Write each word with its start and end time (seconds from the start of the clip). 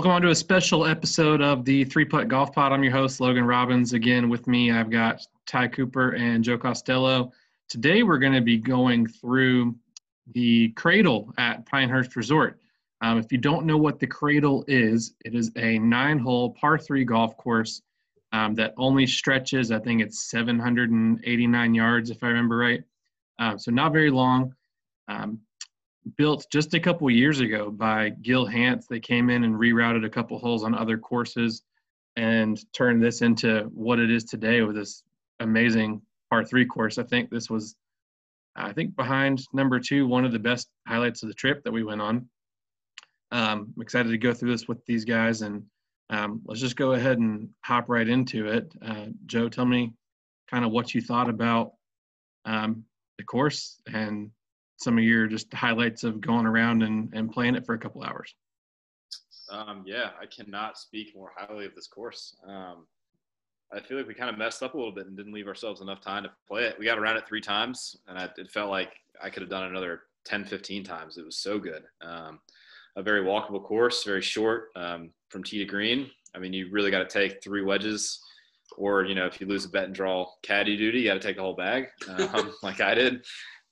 Welcome 0.00 0.12
on 0.12 0.22
to 0.22 0.30
a 0.30 0.34
special 0.34 0.86
episode 0.86 1.42
of 1.42 1.62
the 1.66 1.84
Three 1.84 2.06
Putt 2.06 2.26
Golf 2.26 2.54
Pod. 2.54 2.72
I'm 2.72 2.82
your 2.82 2.90
host, 2.94 3.20
Logan 3.20 3.44
Robbins. 3.44 3.92
Again, 3.92 4.30
with 4.30 4.46
me, 4.46 4.72
I've 4.72 4.88
got 4.88 5.20
Ty 5.44 5.68
Cooper 5.68 6.12
and 6.12 6.42
Joe 6.42 6.56
Costello. 6.56 7.32
Today, 7.68 8.02
we're 8.02 8.16
going 8.16 8.32
to 8.32 8.40
be 8.40 8.56
going 8.56 9.06
through 9.06 9.76
the 10.32 10.70
Cradle 10.70 11.34
at 11.36 11.66
Pinehurst 11.66 12.16
Resort. 12.16 12.58
Um, 13.02 13.18
if 13.18 13.30
you 13.30 13.36
don't 13.36 13.66
know 13.66 13.76
what 13.76 13.98
the 13.98 14.06
Cradle 14.06 14.64
is, 14.68 15.12
it 15.26 15.34
is 15.34 15.50
a 15.56 15.78
nine 15.78 16.18
hole 16.18 16.54
par 16.54 16.78
three 16.78 17.04
golf 17.04 17.36
course 17.36 17.82
um, 18.32 18.54
that 18.54 18.72
only 18.78 19.06
stretches, 19.06 19.70
I 19.70 19.80
think 19.80 20.00
it's 20.00 20.30
789 20.30 21.74
yards, 21.74 22.08
if 22.08 22.24
I 22.24 22.28
remember 22.28 22.56
right. 22.56 22.82
Um, 23.38 23.58
so, 23.58 23.70
not 23.70 23.92
very 23.92 24.10
long. 24.10 24.54
Built 26.16 26.46
just 26.50 26.74
a 26.74 26.80
couple 26.80 27.10
years 27.10 27.40
ago 27.40 27.70
by 27.70 28.08
Gil 28.08 28.46
Hanse. 28.46 28.86
They 28.86 29.00
came 29.00 29.28
in 29.28 29.44
and 29.44 29.54
rerouted 29.54 30.04
a 30.04 30.10
couple 30.10 30.38
holes 30.38 30.64
on 30.64 30.74
other 30.74 30.96
courses 30.96 31.62
and 32.16 32.58
turned 32.72 33.02
this 33.02 33.20
into 33.20 33.70
what 33.74 33.98
it 33.98 34.10
is 34.10 34.24
today 34.24 34.62
with 34.62 34.76
this 34.76 35.04
amazing 35.40 36.00
par 36.30 36.44
three 36.44 36.64
course. 36.64 36.96
I 36.98 37.02
think 37.02 37.30
this 37.30 37.50
was, 37.50 37.76
I 38.56 38.72
think 38.72 38.96
behind 38.96 39.42
number 39.52 39.78
two, 39.78 40.06
one 40.06 40.24
of 40.24 40.32
the 40.32 40.38
best 40.38 40.68
highlights 40.88 41.22
of 41.22 41.28
the 41.28 41.34
trip 41.34 41.62
that 41.64 41.72
we 41.72 41.84
went 41.84 42.00
on. 42.00 42.28
Um, 43.30 43.72
I'm 43.76 43.82
excited 43.82 44.10
to 44.10 44.18
go 44.18 44.32
through 44.32 44.52
this 44.52 44.66
with 44.66 44.84
these 44.86 45.04
guys 45.04 45.42
and 45.42 45.64
um, 46.08 46.40
let's 46.44 46.60
just 46.60 46.76
go 46.76 46.92
ahead 46.92 47.18
and 47.18 47.50
hop 47.62 47.88
right 47.88 48.08
into 48.08 48.48
it. 48.48 48.72
Uh, 48.84 49.06
Joe, 49.26 49.48
tell 49.48 49.66
me 49.66 49.92
kind 50.50 50.64
of 50.64 50.72
what 50.72 50.94
you 50.94 51.00
thought 51.00 51.28
about 51.28 51.72
um, 52.44 52.84
the 53.18 53.24
course 53.24 53.80
and 53.86 54.30
some 54.80 54.96
of 54.96 55.04
your 55.04 55.26
just 55.26 55.52
highlights 55.52 56.04
of 56.04 56.20
going 56.20 56.46
around 56.46 56.82
and, 56.82 57.10
and 57.12 57.30
playing 57.30 57.54
it 57.54 57.66
for 57.66 57.74
a 57.74 57.78
couple 57.78 58.02
hours. 58.02 58.34
Um, 59.50 59.82
yeah, 59.84 60.10
I 60.20 60.26
cannot 60.26 60.78
speak 60.78 61.14
more 61.14 61.32
highly 61.36 61.66
of 61.66 61.74
this 61.74 61.86
course. 61.86 62.36
Um, 62.46 62.86
I 63.72 63.80
feel 63.80 63.98
like 63.98 64.06
we 64.06 64.14
kind 64.14 64.30
of 64.30 64.38
messed 64.38 64.62
up 64.62 64.74
a 64.74 64.76
little 64.76 64.92
bit 64.92 65.06
and 65.06 65.16
didn't 65.16 65.32
leave 65.32 65.46
ourselves 65.46 65.80
enough 65.80 66.00
time 66.00 66.22
to 66.22 66.30
play 66.48 66.64
it. 66.64 66.76
We 66.78 66.86
got 66.86 66.98
around 66.98 67.18
it 67.18 67.28
three 67.28 67.40
times, 67.40 67.96
and 68.08 68.18
I, 68.18 68.28
it 68.36 68.50
felt 68.50 68.70
like 68.70 68.92
I 69.22 69.28
could 69.28 69.42
have 69.42 69.50
done 69.50 69.64
another 69.64 70.02
10, 70.24 70.44
15 70.44 70.82
times. 70.82 71.18
It 71.18 71.24
was 71.24 71.36
so 71.36 71.58
good. 71.58 71.82
Um, 72.00 72.40
a 72.96 73.02
very 73.02 73.22
walkable 73.22 73.62
course, 73.62 74.02
very 74.02 74.22
short 74.22 74.70
um, 74.76 75.10
from 75.28 75.44
tee 75.44 75.58
to 75.58 75.64
green. 75.64 76.10
I 76.34 76.38
mean, 76.38 76.52
you 76.52 76.68
really 76.70 76.90
got 76.90 77.08
to 77.08 77.18
take 77.18 77.42
three 77.42 77.62
wedges, 77.62 78.20
or 78.76 79.04
you 79.04 79.14
know, 79.14 79.26
if 79.26 79.40
you 79.40 79.46
lose 79.46 79.64
a 79.66 79.68
bet 79.68 79.84
and 79.84 79.94
draw 79.94 80.26
caddy 80.42 80.76
duty, 80.76 81.00
you 81.00 81.08
got 81.08 81.14
to 81.14 81.20
take 81.20 81.36
the 81.36 81.42
whole 81.42 81.54
bag, 81.54 81.88
um, 82.08 82.52
like 82.62 82.80
I 82.80 82.94
did. 82.94 83.24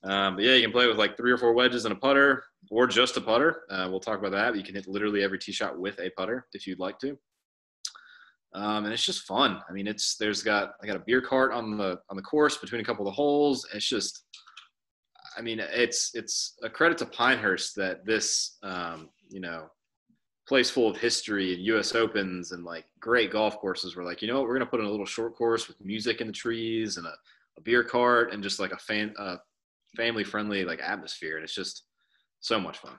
Um, 0.04 0.36
but 0.36 0.44
yeah, 0.44 0.54
you 0.54 0.62
can 0.62 0.72
play 0.72 0.86
with 0.86 0.96
like 0.96 1.16
three 1.16 1.32
or 1.32 1.38
four 1.38 1.52
wedges 1.52 1.84
and 1.84 1.92
a 1.92 1.96
putter, 1.96 2.44
or 2.70 2.86
just 2.86 3.16
a 3.16 3.20
putter. 3.20 3.62
Uh, 3.70 3.88
we'll 3.90 4.00
talk 4.00 4.18
about 4.18 4.32
that. 4.32 4.56
You 4.56 4.62
can 4.62 4.74
hit 4.74 4.86
literally 4.86 5.22
every 5.22 5.38
tee 5.38 5.52
shot 5.52 5.78
with 5.78 5.98
a 5.98 6.10
putter 6.10 6.46
if 6.52 6.66
you'd 6.66 6.78
like 6.78 6.98
to. 7.00 7.18
Um, 8.54 8.84
and 8.84 8.94
it's 8.94 9.04
just 9.04 9.26
fun. 9.26 9.60
I 9.68 9.72
mean, 9.72 9.86
it's 9.86 10.16
there's 10.16 10.42
got 10.42 10.72
I 10.82 10.86
got 10.86 10.96
a 10.96 11.02
beer 11.04 11.20
cart 11.20 11.52
on 11.52 11.76
the 11.76 12.00
on 12.08 12.16
the 12.16 12.22
course 12.22 12.56
between 12.56 12.80
a 12.80 12.84
couple 12.84 13.06
of 13.06 13.12
the 13.12 13.16
holes. 13.16 13.66
It's 13.74 13.88
just, 13.88 14.24
I 15.36 15.42
mean, 15.42 15.60
it's 15.60 16.14
it's 16.14 16.56
a 16.62 16.70
credit 16.70 16.96
to 16.98 17.06
Pinehurst 17.06 17.76
that 17.76 18.06
this 18.06 18.56
um, 18.62 19.10
you 19.28 19.40
know 19.40 19.66
place 20.46 20.70
full 20.70 20.88
of 20.88 20.96
history 20.96 21.52
and 21.52 21.62
U.S. 21.66 21.94
Opens 21.94 22.52
and 22.52 22.64
like 22.64 22.86
great 23.00 23.30
golf 23.30 23.58
courses 23.58 23.96
were 23.96 24.04
like, 24.04 24.22
you 24.22 24.28
know 24.28 24.38
what, 24.38 24.48
we're 24.48 24.54
gonna 24.54 24.70
put 24.70 24.80
in 24.80 24.86
a 24.86 24.90
little 24.90 25.04
short 25.04 25.36
course 25.36 25.68
with 25.68 25.84
music 25.84 26.22
in 26.22 26.26
the 26.26 26.32
trees 26.32 26.96
and 26.96 27.06
a, 27.06 27.12
a 27.58 27.60
beer 27.60 27.84
cart 27.84 28.32
and 28.32 28.42
just 28.42 28.58
like 28.58 28.72
a 28.72 28.78
fan 28.78 29.12
uh, 29.18 29.36
family 29.96 30.24
friendly 30.24 30.64
like 30.64 30.80
atmosphere, 30.80 31.36
and 31.36 31.44
it's 31.44 31.54
just 31.54 31.84
so 32.40 32.60
much 32.60 32.78
fun. 32.78 32.98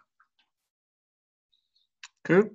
Cool. 2.26 2.50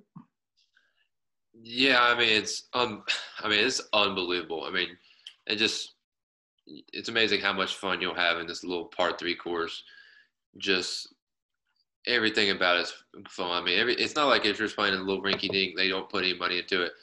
Yeah, 1.61 2.01
I 2.01 2.17
mean 2.17 2.29
it's 2.29 2.67
um, 2.73 3.03
I 3.41 3.49
mean 3.49 3.65
it's 3.65 3.81
unbelievable. 3.93 4.65
I 4.65 4.71
mean, 4.71 4.89
it 5.47 5.55
just 5.55 5.95
it's 6.93 7.09
amazing 7.09 7.41
how 7.41 7.53
much 7.53 7.75
fun 7.75 8.01
you'll 8.01 8.15
have 8.15 8.39
in 8.39 8.47
this 8.47 8.63
little 8.63 8.85
par 8.85 9.15
three 9.17 9.35
course. 9.35 9.83
Just 10.57 11.13
everything 12.07 12.51
about 12.51 12.77
it's 12.77 12.93
fun. 13.29 13.51
I 13.51 13.65
mean, 13.65 13.79
every, 13.79 13.95
it's 13.95 14.15
not 14.15 14.27
like 14.27 14.45
if 14.45 14.59
you're 14.59 14.69
playing 14.69 14.95
a 14.95 14.97
little 14.97 15.23
rinky 15.23 15.49
dink, 15.49 15.75
they 15.75 15.89
don't 15.89 16.09
put 16.09 16.23
any 16.23 16.37
money 16.37 16.59
into 16.59 16.83
it. 16.83 16.93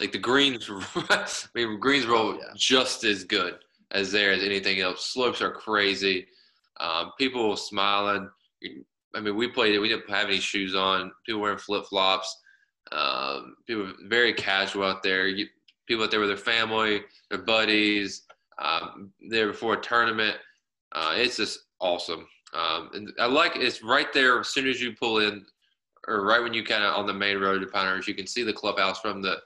Like 0.00 0.12
the 0.12 0.18
greens, 0.18 0.68
I 0.94 1.26
mean, 1.54 1.78
Greensboro 1.80 2.18
oh, 2.18 2.38
yeah. 2.38 2.52
just 2.54 3.04
as 3.04 3.24
good 3.24 3.56
as 3.90 4.12
there 4.12 4.32
as 4.32 4.42
anything 4.44 4.80
else. 4.80 5.06
Slopes 5.06 5.42
are 5.42 5.50
crazy. 5.50 6.26
Um, 6.80 7.12
people 7.18 7.56
smiling. 7.56 8.28
I 9.14 9.20
mean, 9.20 9.36
we 9.36 9.48
played 9.48 9.74
it. 9.74 9.78
We 9.78 9.88
didn't 9.88 10.10
have 10.10 10.28
any 10.28 10.38
shoes 10.38 10.74
on. 10.74 11.12
People 11.26 11.40
wearing 11.40 11.58
flip 11.58 11.86
flops. 11.86 12.42
Um, 12.92 13.56
people 13.66 13.92
very 14.06 14.32
casual 14.32 14.84
out 14.84 15.02
there. 15.02 15.28
You, 15.28 15.46
people 15.86 16.04
out 16.04 16.10
there 16.10 16.20
with 16.20 16.28
their 16.28 16.36
family, 16.36 17.02
their 17.30 17.42
buddies. 17.42 18.22
Um, 18.60 19.12
there 19.30 19.46
before 19.48 19.74
a 19.74 19.80
tournament. 19.80 20.36
Uh, 20.92 21.14
it's 21.16 21.36
just 21.36 21.60
awesome. 21.80 22.26
Um, 22.54 22.90
and 22.94 23.12
I 23.20 23.26
like 23.26 23.52
it's 23.56 23.82
right 23.82 24.12
there 24.12 24.40
as 24.40 24.48
soon 24.48 24.66
as 24.66 24.80
you 24.80 24.92
pull 24.92 25.18
in, 25.18 25.44
or 26.06 26.24
right 26.24 26.42
when 26.42 26.54
you 26.54 26.64
kind 26.64 26.82
of 26.82 26.94
on 26.94 27.06
the 27.06 27.14
main 27.14 27.38
road 27.38 27.60
to 27.60 27.66
Pinehurst, 27.66 28.08
you 28.08 28.14
can 28.14 28.26
see 28.26 28.42
the 28.42 28.52
clubhouse 28.52 29.00
from 29.00 29.22
the 29.22 29.36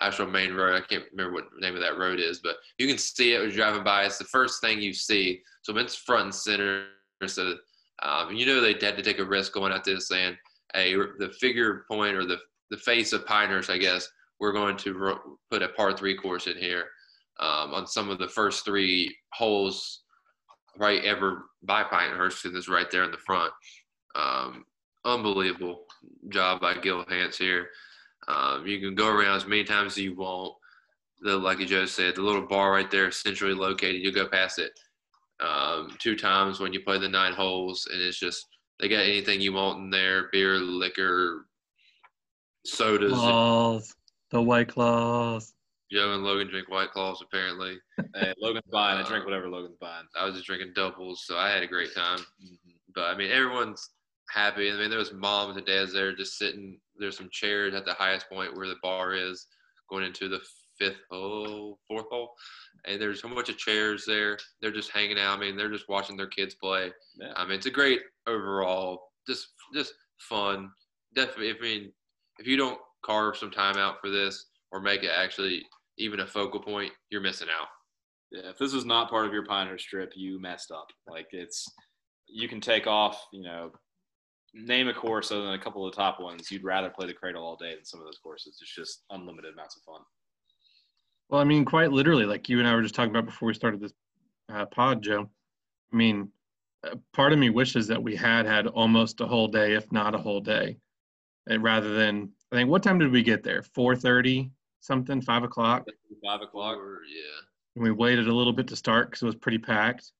actual 0.00 0.26
main 0.26 0.54
road. 0.54 0.74
I 0.74 0.84
can't 0.84 1.04
remember 1.10 1.34
what 1.34 1.48
name 1.60 1.74
of 1.74 1.80
that 1.80 1.98
road 1.98 2.18
is, 2.18 2.40
but 2.40 2.56
you 2.78 2.86
can 2.86 2.98
see 2.98 3.34
it 3.34 3.40
you're 3.40 3.50
driving 3.50 3.84
by. 3.84 4.04
It's 4.04 4.18
the 4.18 4.24
first 4.24 4.60
thing 4.60 4.80
you 4.80 4.92
see. 4.92 5.42
So 5.62 5.76
it's 5.76 5.94
front 5.94 6.24
and 6.24 6.34
center. 6.34 6.86
So, 7.26 7.56
um, 8.02 8.34
you 8.34 8.46
know, 8.46 8.60
they 8.60 8.72
had 8.72 8.96
to 8.96 9.02
take 9.02 9.18
a 9.18 9.24
risk 9.24 9.52
going 9.52 9.72
at 9.72 9.84
this 9.84 10.08
saying, 10.08 10.36
hey, 10.74 10.94
the 10.94 11.32
figure 11.40 11.84
point 11.90 12.16
or 12.16 12.24
the, 12.24 12.38
the 12.70 12.76
face 12.78 13.12
of 13.12 13.26
Pinehurst, 13.26 13.70
I 13.70 13.78
guess, 13.78 14.08
we're 14.40 14.52
going 14.52 14.76
to 14.78 14.94
ro- 14.94 15.38
put 15.50 15.62
a 15.62 15.68
par 15.68 15.96
three 15.96 16.16
course 16.16 16.46
in 16.46 16.56
here 16.56 16.86
um, 17.38 17.74
on 17.74 17.86
some 17.86 18.10
of 18.10 18.18
the 18.18 18.28
first 18.28 18.64
three 18.64 19.14
holes 19.32 20.02
right 20.78 21.04
ever 21.04 21.44
by 21.62 21.84
Pinehurst, 21.84 22.44
and 22.44 22.56
it's 22.56 22.68
right 22.68 22.90
there 22.90 23.04
in 23.04 23.10
the 23.10 23.18
front. 23.18 23.52
Um, 24.14 24.64
unbelievable 25.04 25.84
job 26.28 26.60
by 26.60 26.74
Gil 26.74 27.04
Hanse 27.08 27.36
here. 27.36 27.68
Um, 28.28 28.66
you 28.66 28.80
can 28.80 28.94
go 28.94 29.08
around 29.08 29.36
as 29.36 29.46
many 29.46 29.64
times 29.64 29.92
as 29.92 29.98
you 29.98 30.14
want. 30.14 30.54
The 31.20 31.36
like 31.36 31.58
you 31.58 31.66
Joe 31.66 31.86
said, 31.86 32.16
the 32.16 32.22
little 32.22 32.46
bar 32.46 32.72
right 32.72 32.90
there, 32.90 33.10
centrally 33.10 33.54
located. 33.54 34.02
you'll 34.02 34.12
go 34.12 34.26
past 34.26 34.58
it 34.58 34.72
um, 35.42 35.88
two 35.98 36.16
times 36.16 36.60
when 36.60 36.72
you 36.72 36.80
play 36.80 36.98
the 36.98 37.08
nine 37.08 37.32
holes, 37.32 37.88
and 37.90 38.00
it's 38.00 38.18
just 38.18 38.46
they 38.80 38.88
got 38.88 39.00
anything 39.00 39.40
you 39.40 39.52
want 39.52 39.80
in 39.80 39.90
there: 39.90 40.28
beer, 40.32 40.54
liquor, 40.58 41.46
sodas. 42.64 43.12
Claws, 43.12 43.94
the 44.30 44.42
white 44.42 44.68
claws. 44.68 45.52
Joe 45.90 46.14
and 46.14 46.24
Logan 46.24 46.48
drink 46.48 46.70
white 46.70 46.90
claws 46.90 47.22
apparently. 47.22 47.78
hey, 48.14 48.32
Logan's 48.40 48.64
buying. 48.72 48.98
I 48.98 49.06
drink 49.06 49.24
whatever 49.24 49.48
Logan's 49.48 49.76
buying. 49.80 50.06
I 50.18 50.24
was 50.24 50.34
just 50.34 50.46
drinking 50.46 50.72
doubles, 50.74 51.24
so 51.26 51.36
I 51.36 51.50
had 51.50 51.62
a 51.62 51.66
great 51.66 51.94
time. 51.94 52.18
Mm-hmm. 52.18 52.70
But 52.94 53.04
I 53.04 53.16
mean, 53.16 53.30
everyone's 53.30 53.90
happy. 54.30 54.70
I 54.70 54.76
mean, 54.76 54.90
there 54.90 54.98
was 54.98 55.12
moms 55.12 55.56
and 55.56 55.66
dads 55.66 55.92
there 55.92 56.14
just 56.14 56.38
sitting. 56.38 56.78
There's 56.96 57.16
some 57.16 57.28
chairs 57.30 57.74
at 57.74 57.84
the 57.84 57.94
highest 57.94 58.28
point 58.28 58.56
where 58.56 58.68
the 58.68 58.76
bar 58.82 59.14
is, 59.14 59.46
going 59.90 60.04
into 60.04 60.28
the 60.28 60.40
fifth 60.78 61.00
hole, 61.10 61.78
fourth 61.86 62.06
hole, 62.10 62.32
and 62.86 63.00
there's 63.00 63.22
a 63.24 63.28
bunch 63.28 63.48
of 63.48 63.58
chairs 63.58 64.04
there. 64.06 64.38
They're 64.60 64.72
just 64.72 64.90
hanging 64.90 65.18
out. 65.18 65.36
I 65.36 65.40
mean, 65.40 65.56
they're 65.56 65.70
just 65.70 65.88
watching 65.88 66.16
their 66.16 66.28
kids 66.28 66.54
play. 66.54 66.90
Yeah. 67.20 67.32
I 67.36 67.44
mean, 67.44 67.56
it's 67.56 67.66
a 67.66 67.70
great 67.70 68.00
overall, 68.26 69.10
just 69.28 69.48
just 69.74 69.94
fun. 70.18 70.70
Definitely, 71.14 71.50
I 71.50 71.60
mean, 71.60 71.92
if 72.38 72.46
you 72.46 72.56
don't 72.56 72.78
carve 73.04 73.36
some 73.36 73.50
time 73.50 73.76
out 73.76 74.00
for 74.00 74.08
this 74.08 74.46
or 74.70 74.80
make 74.80 75.02
it 75.02 75.10
actually 75.14 75.62
even 75.98 76.20
a 76.20 76.26
focal 76.26 76.60
point, 76.60 76.92
you're 77.10 77.20
missing 77.20 77.48
out. 77.48 77.68
Yeah, 78.30 78.50
if 78.50 78.58
this 78.58 78.72
is 78.72 78.86
not 78.86 79.10
part 79.10 79.26
of 79.26 79.32
your 79.32 79.44
Pinehurst 79.44 79.86
trip, 79.86 80.12
you 80.16 80.40
messed 80.40 80.70
up. 80.70 80.86
Like 81.06 81.26
it's, 81.32 81.70
you 82.26 82.48
can 82.48 82.62
take 82.62 82.86
off, 82.86 83.22
you 83.30 83.42
know, 83.42 83.72
name 84.54 84.88
a 84.88 84.94
course 84.94 85.30
other 85.30 85.42
than 85.42 85.54
a 85.54 85.58
couple 85.58 85.86
of 85.86 85.92
the 85.92 85.96
top 85.96 86.20
ones, 86.20 86.50
you'd 86.50 86.64
rather 86.64 86.90
play 86.90 87.06
the 87.06 87.14
cradle 87.14 87.44
all 87.44 87.56
day 87.56 87.74
than 87.74 87.84
some 87.84 88.00
of 88.00 88.06
those 88.06 88.18
courses. 88.22 88.58
It's 88.60 88.74
just 88.74 89.04
unlimited 89.10 89.54
amounts 89.54 89.76
of 89.76 89.82
fun. 89.82 90.02
Well, 91.28 91.40
I 91.40 91.44
mean, 91.44 91.64
quite 91.64 91.92
literally, 91.92 92.26
like 92.26 92.48
you 92.48 92.58
and 92.58 92.68
I 92.68 92.74
were 92.74 92.82
just 92.82 92.94
talking 92.94 93.10
about 93.10 93.26
before 93.26 93.46
we 93.48 93.54
started 93.54 93.80
this 93.80 93.94
uh, 94.52 94.66
pod, 94.66 95.02
Joe. 95.02 95.28
I 95.92 95.96
mean, 95.96 96.28
uh, 96.84 96.96
part 97.14 97.32
of 97.32 97.38
me 97.38 97.50
wishes 97.50 97.86
that 97.88 98.02
we 98.02 98.14
had 98.14 98.44
had 98.44 98.66
almost 98.66 99.20
a 99.20 99.26
whole 99.26 99.48
day, 99.48 99.72
if 99.74 99.90
not 99.92 100.14
a 100.14 100.18
whole 100.18 100.40
day, 100.40 100.76
and 101.48 101.62
rather 101.62 101.94
than 101.94 102.30
I 102.50 102.56
think 102.56 102.68
what 102.68 102.82
time 102.82 102.98
did 102.98 103.10
we 103.10 103.22
get 103.22 103.42
there? 103.42 103.62
Four 103.62 103.96
thirty, 103.96 104.50
something, 104.80 105.22
five 105.22 105.42
o'clock. 105.42 105.86
Five 106.24 106.42
o'clock, 106.42 106.76
or 106.76 107.00
yeah. 107.08 107.40
And 107.76 107.84
we 107.84 107.90
waited 107.90 108.28
a 108.28 108.34
little 108.34 108.52
bit 108.52 108.66
to 108.68 108.76
start 108.76 109.08
because 109.10 109.22
it 109.22 109.26
was 109.26 109.34
pretty 109.36 109.58
packed. 109.58 110.12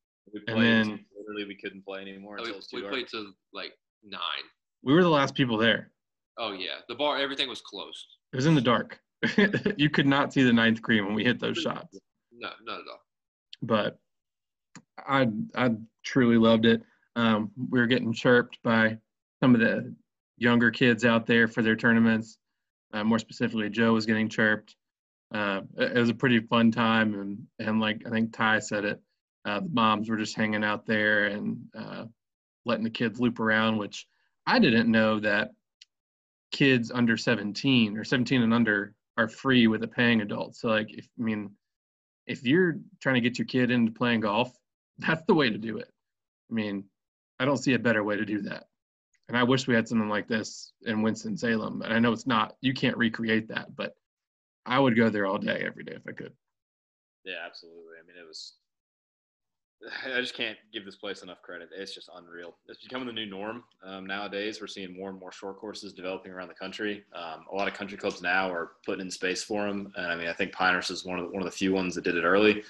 and 0.48 0.62
then 0.62 1.04
literally 1.14 1.44
we 1.46 1.56
couldn't 1.56 1.84
play 1.84 2.00
anymore. 2.00 2.38
Oh, 2.40 2.44
we, 2.72 2.80
we 2.80 2.88
played 2.88 3.08
to 3.08 3.32
like 3.52 3.72
nine. 4.02 4.44
We 4.82 4.94
were 4.94 5.02
the 5.02 5.08
last 5.08 5.34
people 5.34 5.56
there. 5.56 5.90
Oh 6.38 6.52
yeah, 6.52 6.80
the 6.88 6.94
bar, 6.94 7.18
everything 7.18 7.48
was 7.48 7.60
closed. 7.60 8.06
It 8.32 8.36
was 8.36 8.46
in 8.46 8.54
the 8.54 8.60
dark. 8.60 8.98
you 9.76 9.90
could 9.90 10.06
not 10.06 10.32
see 10.32 10.42
the 10.42 10.52
ninth 10.52 10.82
green 10.82 11.04
when 11.04 11.14
we 11.14 11.24
hit 11.24 11.38
those 11.38 11.58
shots. 11.58 11.98
No, 12.32 12.48
not 12.64 12.80
at 12.80 12.86
all. 12.90 13.00
But 13.62 13.98
I 14.98 15.28
I 15.54 15.70
truly 16.04 16.36
loved 16.36 16.66
it. 16.66 16.82
Um, 17.14 17.50
we 17.70 17.78
were 17.78 17.86
getting 17.86 18.12
chirped 18.12 18.58
by 18.62 18.98
some 19.42 19.54
of 19.54 19.60
the 19.60 19.94
younger 20.38 20.70
kids 20.70 21.04
out 21.04 21.26
there 21.26 21.46
for 21.46 21.62
their 21.62 21.76
tournaments. 21.76 22.38
Uh, 22.92 23.04
more 23.04 23.18
specifically, 23.18 23.70
Joe 23.70 23.92
was 23.92 24.06
getting 24.06 24.28
chirped. 24.28 24.76
Uh, 25.32 25.62
it 25.78 25.94
was 25.94 26.10
a 26.10 26.14
pretty 26.14 26.40
fun 26.40 26.70
time, 26.70 27.14
and 27.14 27.46
and 27.58 27.80
like 27.80 28.02
I 28.06 28.10
think 28.10 28.32
Ty 28.32 28.58
said 28.60 28.84
it, 28.84 29.00
uh, 29.44 29.60
the 29.60 29.68
moms 29.68 30.08
were 30.08 30.16
just 30.16 30.36
hanging 30.36 30.64
out 30.64 30.86
there 30.86 31.26
and 31.26 31.58
uh, 31.76 32.04
letting 32.64 32.84
the 32.84 32.90
kids 32.90 33.20
loop 33.20 33.40
around, 33.40 33.78
which 33.78 34.06
I 34.46 34.58
didn't 34.58 34.90
know 34.90 35.20
that 35.20 35.50
kids 36.52 36.90
under 36.90 37.16
17 37.16 37.96
or 37.96 38.04
17 38.04 38.42
and 38.42 38.54
under 38.54 38.94
are 39.16 39.28
free 39.28 39.66
with 39.66 39.82
a 39.82 39.88
paying 39.88 40.20
adult. 40.20 40.54
So 40.56 40.68
like, 40.68 40.92
if 40.92 41.08
I 41.18 41.22
mean, 41.22 41.50
if 42.26 42.44
you're 42.44 42.78
trying 43.00 43.16
to 43.16 43.20
get 43.20 43.38
your 43.38 43.46
kid 43.46 43.70
into 43.70 43.92
playing 43.92 44.20
golf, 44.20 44.52
that's 44.98 45.24
the 45.26 45.34
way 45.34 45.50
to 45.50 45.58
do 45.58 45.78
it. 45.78 45.90
I 46.50 46.54
mean, 46.54 46.84
I 47.38 47.44
don't 47.44 47.56
see 47.56 47.74
a 47.74 47.78
better 47.78 48.04
way 48.04 48.16
to 48.16 48.24
do 48.24 48.42
that. 48.42 48.64
And 49.28 49.36
I 49.36 49.42
wish 49.42 49.66
we 49.66 49.74
had 49.74 49.88
something 49.88 50.08
like 50.08 50.28
this 50.28 50.72
in 50.84 51.02
Winston 51.02 51.36
Salem. 51.36 51.82
And 51.82 51.92
I 51.92 51.98
know 51.98 52.12
it's 52.12 52.26
not, 52.26 52.56
you 52.60 52.74
can't 52.74 52.96
recreate 52.96 53.48
that, 53.48 53.74
but 53.74 53.94
I 54.66 54.78
would 54.78 54.96
go 54.96 55.08
there 55.08 55.26
all 55.26 55.38
day, 55.38 55.64
every 55.66 55.84
day 55.84 55.94
if 55.94 56.02
I 56.06 56.12
could. 56.12 56.32
Yeah, 57.24 57.36
absolutely. 57.46 57.94
I 58.02 58.06
mean, 58.06 58.22
it 58.22 58.26
was 58.26 58.54
I 60.06 60.20
just 60.20 60.34
can't 60.34 60.56
give 60.72 60.84
this 60.84 60.96
place 60.96 61.22
enough 61.22 61.42
credit. 61.42 61.70
It's 61.76 61.94
just 61.94 62.08
unreal. 62.16 62.54
It's 62.68 62.82
becoming 62.82 63.06
the 63.06 63.12
new 63.12 63.26
norm 63.26 63.64
um, 63.84 64.06
nowadays. 64.06 64.60
We're 64.60 64.66
seeing 64.66 64.96
more 64.96 65.10
and 65.10 65.18
more 65.18 65.32
short 65.32 65.58
courses 65.58 65.92
developing 65.92 66.32
around 66.32 66.48
the 66.48 66.54
country. 66.54 67.04
Um, 67.14 67.44
a 67.52 67.54
lot 67.54 67.68
of 67.68 67.74
country 67.74 67.98
clubs 67.98 68.22
now 68.22 68.50
are 68.50 68.72
putting 68.84 69.02
in 69.02 69.10
space 69.10 69.42
for 69.42 69.66
them. 69.66 69.92
And 69.96 70.06
I 70.06 70.16
mean, 70.16 70.28
I 70.28 70.32
think 70.32 70.52
Pinehurst 70.52 70.90
is 70.90 71.04
one 71.04 71.18
of 71.18 71.26
the, 71.26 71.32
one 71.32 71.42
of 71.42 71.46
the 71.46 71.56
few 71.56 71.72
ones 71.72 71.94
that 71.94 72.04
did 72.04 72.16
it 72.16 72.24
early. 72.24 72.62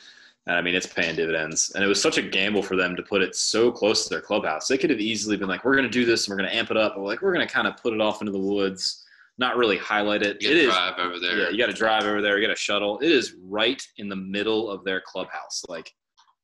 And 0.46 0.56
I 0.56 0.62
mean, 0.62 0.74
it's 0.74 0.86
paying 0.86 1.14
dividends. 1.14 1.72
And 1.74 1.84
it 1.84 1.86
was 1.86 2.02
such 2.02 2.18
a 2.18 2.22
gamble 2.22 2.62
for 2.62 2.76
them 2.76 2.96
to 2.96 3.02
put 3.02 3.22
it 3.22 3.36
so 3.36 3.70
close 3.70 4.04
to 4.04 4.10
their 4.10 4.20
clubhouse. 4.20 4.66
They 4.66 4.78
could 4.78 4.90
have 4.90 4.98
easily 4.98 5.36
been 5.36 5.48
like, 5.48 5.64
"We're 5.64 5.76
going 5.76 5.84
to 5.84 5.90
do 5.90 6.04
this, 6.04 6.26
and 6.26 6.32
we're 6.32 6.38
going 6.38 6.50
to 6.50 6.56
amp 6.56 6.72
it 6.72 6.76
up," 6.76 6.96
or 6.96 7.06
like, 7.06 7.22
"We're 7.22 7.32
going 7.32 7.46
to 7.46 7.52
kind 7.52 7.68
of 7.68 7.76
put 7.76 7.92
it 7.92 8.00
off 8.00 8.20
into 8.20 8.32
the 8.32 8.40
woods." 8.40 9.04
Not 9.38 9.56
really 9.56 9.78
highlight 9.78 10.22
it. 10.22 10.42
You 10.42 10.50
it 10.50 10.56
is 10.56 10.66
drive 10.66 10.98
over 10.98 11.18
there. 11.18 11.38
yeah, 11.38 11.48
you 11.50 11.58
got 11.58 11.66
to 11.66 11.72
drive 11.72 12.02
over 12.04 12.20
there. 12.20 12.38
You 12.38 12.46
got 12.46 12.52
to 12.52 12.60
shuttle. 12.60 12.98
It 12.98 13.10
is 13.10 13.36
right 13.44 13.82
in 13.98 14.08
the 14.08 14.16
middle 14.16 14.68
of 14.68 14.84
their 14.84 15.00
clubhouse. 15.00 15.62
Like 15.68 15.94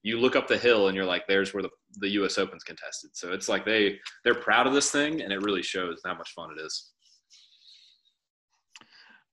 you 0.02 0.18
look 0.20 0.36
up 0.36 0.46
the 0.48 0.56
hill 0.58 0.88
and 0.88 0.96
you're 0.96 1.04
like, 1.04 1.26
there's 1.26 1.52
where 1.52 1.62
the, 1.62 1.70
the 1.96 2.08
U.S. 2.10 2.38
Open's 2.38 2.64
contested. 2.64 3.10
So 3.14 3.32
it's 3.32 3.48
like 3.48 3.64
they 3.64 3.98
they're 4.24 4.34
proud 4.34 4.66
of 4.66 4.72
this 4.72 4.90
thing, 4.90 5.22
and 5.22 5.32
it 5.32 5.42
really 5.42 5.62
shows 5.62 6.00
how 6.04 6.14
much 6.14 6.32
fun 6.34 6.50
it 6.56 6.60
is. 6.60 6.92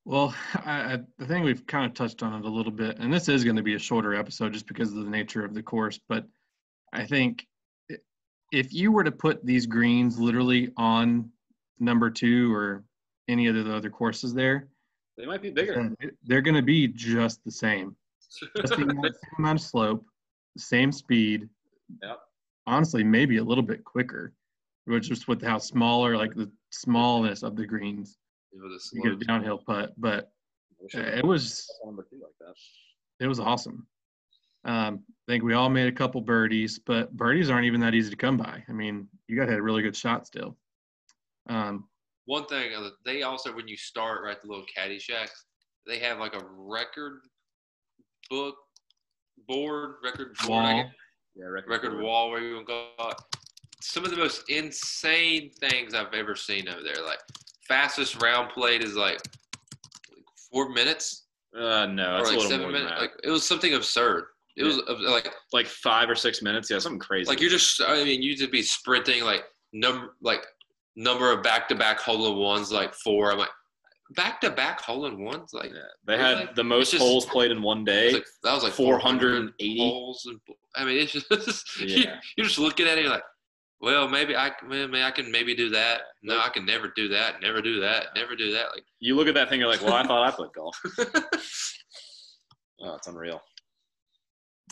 Well, 0.07 0.35
I, 0.53 1.00
I 1.19 1.25
think 1.25 1.45
we've 1.45 1.65
kind 1.65 1.85
of 1.85 1.95
touched 1.95 2.21
on 2.21 2.33
it 2.33 2.45
a 2.45 2.50
little 2.50 2.71
bit, 2.71 3.00
and 3.00 3.12
this 3.12 3.27
is 3.27 3.44
going 3.44 3.56
to 3.56 3.63
be 3.63 3.73
a 3.73 3.79
shorter 3.79 4.13
episode 4.13 4.53
just 4.53 4.67
because 4.67 4.89
of 4.91 5.03
the 5.03 5.09
nature 5.09 5.44
of 5.44 5.56
the 5.56 5.63
course. 5.63 6.00
But 6.07 6.25
I 6.94 7.06
think 7.06 7.45
if 8.51 8.71
you 8.71 8.91
were 8.91 9.03
to 9.03 9.12
put 9.12 9.44
these 9.44 9.65
greens 9.65 10.19
literally 10.19 10.71
on 10.77 11.31
number 11.79 12.12
two 12.12 12.53
or 12.53 12.83
any 13.27 13.47
of 13.47 13.56
the 13.56 13.73
other 13.75 13.89
courses 13.89 14.33
there, 14.33 14.67
They 15.17 15.25
might 15.25 15.41
be 15.41 15.50
bigger. 15.50 15.91
they're 16.23 16.41
going 16.41 16.56
to 16.56 16.62
be 16.62 16.88
just 16.88 17.44
the 17.44 17.51
same. 17.51 17.95
Just 18.57 18.75
the 18.75 18.83
amount, 18.83 19.06
same 19.06 19.31
amount 19.39 19.59
of 19.59 19.65
slope, 19.65 20.06
same 20.57 20.92
speed. 20.92 21.50
Yep. 22.04 22.19
Honestly, 22.68 23.04
maybe 23.04 23.38
a 23.38 23.44
little 23.44 23.63
bit 23.63 23.84
quicker, 23.84 24.34
which 24.86 25.07
just 25.10 25.28
with 25.28 25.42
how 25.42 25.57
smaller, 25.57 26.18
like 26.18 26.34
the 26.34 26.52
smallness 26.72 27.44
of 27.44 27.56
the 27.56 27.66
greens, 27.66 28.18
you 28.52 29.04
get 29.04 29.12
a 29.12 29.18
downhill 29.18 29.60
putt. 29.66 29.94
But 29.98 30.31
it 30.94 31.25
was 31.25 31.68
number 31.86 32.06
two 32.10 32.18
like 32.22 32.34
that. 32.40 32.56
it 33.24 33.28
was 33.28 33.40
awesome. 33.40 33.88
Um, 34.66 35.04
I 35.28 35.31
think 35.31 35.44
we 35.44 35.54
all 35.54 35.69
made 35.69 35.88
a 35.88 35.92
couple 35.92 36.22
birdies, 36.22 36.80
but 36.80 37.16
birdies 37.16 37.51
aren't 37.51 37.66
even 37.66 37.80
that 37.81 37.94
easy 37.94 38.10
to 38.10 38.16
come 38.16 38.36
by. 38.36 38.63
I 38.68 38.72
mean, 38.72 39.08
you 39.28 39.36
got 39.36 39.46
to 39.46 39.51
hit 39.51 39.60
a 39.60 39.63
really 39.63 39.84
good 39.84 39.96
shot 39.96 40.25
still. 40.25 40.58
Um, 41.48 41.88
One 42.25 42.46
thing, 42.48 42.74
uh, 42.75 42.90
they 43.06 43.22
also 43.22 43.54
when 43.56 43.68
you 43.68 43.78
start 43.78 44.24
right 44.24 44.42
the 44.42 44.48
little 44.48 44.66
caddy 44.75 44.98
shacks, 44.98 45.46
they 45.86 46.00
have 46.00 46.18
like 46.18 46.34
a 46.34 46.44
record 46.58 47.22
book 48.31 48.56
board, 49.48 49.96
record 50.04 50.36
board, 50.38 50.50
Wall. 50.50 50.84
guess, 50.84 50.92
Yeah, 51.36 51.46
record, 51.46 51.70
record 51.70 51.92
board. 51.94 52.04
wall, 52.04 52.30
where 52.32 52.42
you 52.42 52.56
want 52.56 52.68
to 52.68 52.74
call 52.98 53.10
it. 53.12 53.18
Some 53.82 54.04
of 54.04 54.12
the 54.12 54.18
most 54.18 54.50
insane 54.50 55.52
things 55.60 55.94
I've 55.94 56.14
ever 56.14 56.36
seen 56.36 56.68
over 56.68 56.82
there. 56.82 57.04
Like 57.06 57.20
fastest 57.68 58.22
round 58.22 58.50
played 58.52 58.84
is 58.84 58.96
like 58.96 59.20
four 60.52 60.70
minutes 60.70 61.26
Uh, 61.56 61.86
no, 61.88 62.16
or 62.16 62.20
it's 62.22 62.30
a 62.30 62.34
little 62.34 62.50
seven 62.50 62.62
more 62.62 62.72
than 62.72 62.86
that. 62.86 63.00
Like 63.00 63.12
it 63.24 63.30
was 63.30 63.46
something 63.48 63.74
absurd. 63.74 64.26
It 64.58 64.64
was 64.64 64.78
uh, 64.88 64.96
like 65.12 65.32
like 65.54 65.68
five 65.68 66.10
or 66.10 66.16
six 66.16 66.42
minutes. 66.42 66.70
Yeah, 66.70 66.80
something 66.80 67.00
crazy. 67.00 67.28
like 67.30 67.42
you're 67.42 67.50
just 67.50 67.82
I 67.82 68.04
mean 68.04 68.22
you 68.22 68.36
just 68.36 68.52
be 68.52 68.62
sprinting 68.62 69.24
like 69.24 69.44
number 69.74 70.16
like 70.22 70.46
number 70.96 71.32
of 71.32 71.44
back 71.44 71.68
to 71.70 71.76
back 71.76 72.00
hole 72.00 72.32
in 72.32 72.38
ones 72.38 72.72
like 72.72 72.94
four. 72.94 73.32
I'm 73.32 73.38
like 73.38 73.50
back 74.12 74.40
to 74.42 74.52
back 74.52 74.81
hole 74.81 75.06
in 75.07 75.19
ones 75.24 75.52
like 75.54 75.72
Yeah, 75.72 75.80
they 76.06 76.18
Really? 76.18 76.46
had 76.46 76.56
the 76.56 76.63
most 76.63 76.92
just- 76.92 77.02
holes 77.02 77.25
played 77.25 77.52
in 77.52 77.62
one 77.62 77.84
day. 77.84 78.06
It's 78.07 78.13
like 78.16 78.25
that 78.44 78.54
was 78.54 78.63
like 78.63 78.74
480. 78.74 79.78
holes. 79.80 80.25
And, 80.28 80.40
I 80.75 80.86
mean, 80.86 80.98
it's 81.02 81.12
just 81.13 81.80
you, 81.80 81.88
Yeah. 82.04 82.19
you're 82.38 82.46
just 82.46 82.60
looking 82.60 82.86
at 82.88 82.98
it 82.98 83.02
you're 83.02 83.12
like, 83.13 83.24
well, 83.81 84.07
maybe 84.07 84.36
I, 84.36 84.52
maybe 84.68 85.02
I 85.04 85.12
can 85.12 85.30
maybe 85.31 85.54
do 85.56 85.69
that. 85.72 86.02
No, 86.24 86.40
I 86.40 86.50
can 86.50 86.66
never 86.66 86.92
do 86.96 87.07
that. 87.10 87.42
Never 87.42 87.62
do 87.62 87.80
that. 87.81 88.07
Never 88.16 88.36
do 88.36 88.52
that. 88.54 88.68
Like, 88.74 88.86
you 89.00 89.16
look 89.16 89.28
at 89.28 89.34
that 89.34 89.50
thing, 89.50 89.60
you're 89.60 89.69
like, 89.69 89.81
well, 89.81 89.94
I 89.94 90.04
thought 90.08 90.25
I 90.28 90.31
played 90.31 90.51
golf. 90.54 90.80
Oh, 92.81 92.96
it's 92.96 93.08
unreal. 93.08 93.42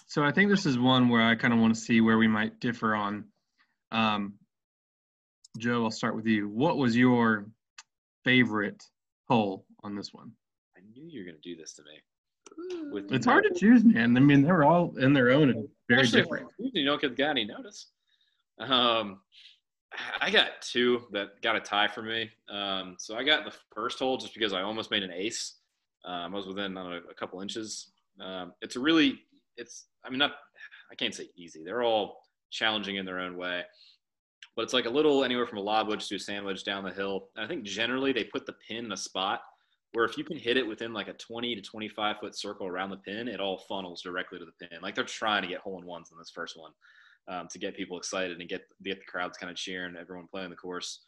so 0.08 0.24
I 0.24 0.32
think 0.32 0.50
this 0.52 0.66
is 0.66 0.78
one 0.78 1.08
where 1.10 1.22
I 1.22 1.36
kind 1.36 1.54
of 1.54 1.60
want 1.60 1.74
to 1.74 1.80
see 1.80 2.02
where 2.02 2.18
we 2.18 2.28
might 2.28 2.60
differ 2.60 2.96
on. 2.96 3.26
Um, 3.92 4.34
Joe, 5.58 5.84
I'll 5.86 5.92
start 5.92 6.16
with 6.16 6.28
you. 6.28 6.50
What 6.50 6.78
was 6.78 6.96
your 6.98 7.46
favorite 8.26 8.84
hole 9.28 9.66
on 9.84 9.96
this 9.96 10.14
one? 10.14 10.32
I 10.76 10.82
knew 10.94 11.08
you 11.08 11.22
were 11.22 11.26
gonna 11.26 11.38
do 11.44 11.56
this 11.56 11.74
to 11.74 11.84
me. 11.84 12.92
With 12.92 13.12
It's 13.12 13.26
hard 13.26 13.46
to 13.46 13.60
choose, 13.60 13.84
man. 13.84 14.16
I 14.16 14.20
mean, 14.20 14.44
they're 14.44 14.64
all 14.64 14.98
in 14.98 15.14
their 15.14 15.32
own 15.32 15.50
and 15.50 15.68
very 15.90 16.04
if 16.04 16.12
different. 16.12 16.48
You 16.60 16.86
don't 16.86 17.02
get 17.02 17.16
the 17.16 17.24
guy 17.24 17.30
any 17.30 17.46
notice. 17.46 17.88
Um, 18.60 19.20
I 20.20 20.30
got 20.30 20.62
two 20.62 21.04
that 21.12 21.42
got 21.42 21.56
a 21.56 21.60
tie 21.60 21.88
for 21.88 22.02
me. 22.02 22.30
Um, 22.50 22.96
so 22.98 23.16
I 23.16 23.24
got 23.24 23.46
the 23.46 23.56
first 23.74 24.00
hole 24.00 24.18
just 24.18 24.34
because 24.34 24.54
I 24.54 24.62
almost 24.62 24.92
made 24.92 25.04
an 25.04 25.12
ace. 25.12 25.56
Um, 26.06 26.34
I 26.34 26.38
was 26.38 26.48
within 26.48 26.74
know, 26.74 27.00
a 27.10 27.14
couple 27.14 27.42
inches. 27.42 27.92
Um, 28.20 28.54
it's 28.62 28.76
a 28.76 28.80
really, 28.80 29.20
it's 29.58 29.86
I 30.04 30.10
mean 30.10 30.20
not, 30.20 30.34
I 30.92 30.96
can't 30.96 31.14
say 31.14 31.30
easy. 31.36 31.64
They're 31.64 31.84
all 31.84 32.22
challenging 32.52 32.98
in 32.98 33.06
their 33.06 33.20
own 33.20 33.38
way, 33.38 33.64
but 34.56 34.64
it's 34.64 34.74
like 34.74 34.86
a 34.86 34.90
little 34.90 35.24
anywhere 35.24 35.48
from 35.48 35.58
a 35.58 35.62
lob 35.62 35.88
wedge 35.88 36.08
to 36.08 36.16
a 36.16 36.20
sand 36.20 36.46
wedge 36.46 36.64
down 36.64 36.84
the 36.84 36.92
hill. 36.92 37.30
And 37.36 37.46
I 37.46 37.48
think 37.48 37.64
generally 37.64 38.12
they 38.12 38.24
put 38.24 38.46
the 38.46 38.56
pin 38.68 38.86
in 38.86 38.92
a 38.92 38.98
spot 38.98 39.42
where 39.94 40.06
if 40.06 40.18
you 40.18 40.24
can 40.24 40.38
hit 40.38 40.58
it 40.58 40.68
within 40.68 40.94
like 40.94 41.08
a 41.08 41.14
20 41.14 41.56
to 41.56 41.62
25 41.62 42.18
foot 42.20 42.38
circle 42.38 42.68
around 42.68 42.90
the 42.90 42.98
pin, 42.98 43.28
it 43.28 43.40
all 43.40 43.64
funnels 43.70 44.02
directly 44.02 44.40
to 44.40 44.46
the 44.46 44.68
pin. 44.68 44.80
Like 44.82 44.96
they're 44.96 45.04
trying 45.04 45.44
to 45.44 45.48
get 45.48 45.60
hole 45.60 45.80
in 45.80 45.86
ones 45.86 46.10
in 46.12 46.18
this 46.18 46.32
first 46.32 46.58
one 46.58 46.72
um, 47.28 47.48
to 47.50 47.60
get 47.60 47.76
people 47.76 47.98
excited 47.98 48.40
and 48.40 48.50
get 48.50 48.64
get 48.84 49.00
the 49.00 49.06
crowds 49.06 49.38
kind 49.38 49.52
of 49.52 49.58
cheering, 49.58 49.96
everyone 50.00 50.28
playing 50.28 50.50
the 50.50 50.56
course. 50.56 51.02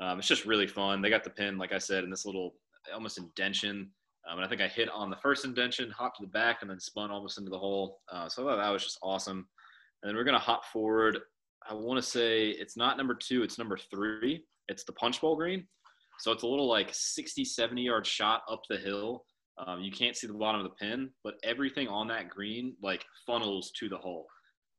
Um, 0.00 0.18
it's 0.18 0.28
just 0.28 0.46
really 0.46 0.66
fun. 0.66 1.02
They 1.02 1.10
got 1.10 1.24
the 1.24 1.30
pin, 1.30 1.58
like 1.58 1.72
I 1.72 1.78
said, 1.78 2.04
in 2.04 2.10
this 2.10 2.24
little 2.24 2.54
almost 2.92 3.18
indention. 3.18 3.90
Um, 4.28 4.38
and 4.38 4.44
I 4.44 4.48
think 4.48 4.60
I 4.60 4.68
hit 4.68 4.88
on 4.90 5.10
the 5.10 5.16
first 5.16 5.44
indention, 5.44 5.90
hopped 5.90 6.18
to 6.18 6.22
the 6.22 6.30
back, 6.30 6.58
and 6.62 6.70
then 6.70 6.80
spun 6.80 7.10
almost 7.10 7.38
into 7.38 7.50
the 7.50 7.58
hole. 7.58 8.00
Uh, 8.10 8.28
so 8.28 8.42
I 8.42 8.50
thought 8.50 8.62
that 8.62 8.70
was 8.70 8.84
just 8.84 8.98
awesome. 9.02 9.46
And 10.02 10.08
then 10.08 10.16
we're 10.16 10.24
going 10.24 10.38
to 10.38 10.40
hop 10.40 10.64
forward. 10.64 11.18
I 11.68 11.74
want 11.74 12.02
to 12.02 12.08
say 12.08 12.48
it's 12.48 12.76
not 12.76 12.96
number 12.96 13.14
two, 13.14 13.42
it's 13.42 13.58
number 13.58 13.76
three. 13.76 14.44
It's 14.68 14.84
the 14.84 14.92
punch 14.92 15.20
bowl 15.20 15.36
green. 15.36 15.66
So 16.20 16.32
it's 16.32 16.42
a 16.42 16.46
little 16.46 16.68
like 16.68 16.90
60, 16.92 17.44
70 17.44 17.82
yard 17.82 18.06
shot 18.06 18.42
up 18.48 18.62
the 18.68 18.76
hill. 18.76 19.24
Um, 19.58 19.80
you 19.80 19.92
can't 19.92 20.16
see 20.16 20.26
the 20.26 20.32
bottom 20.32 20.60
of 20.60 20.64
the 20.64 20.76
pin, 20.76 21.10
but 21.24 21.34
everything 21.42 21.88
on 21.88 22.08
that 22.08 22.28
green 22.28 22.74
like 22.82 23.04
funnels 23.26 23.70
to 23.78 23.88
the 23.88 23.98
hole. 23.98 24.26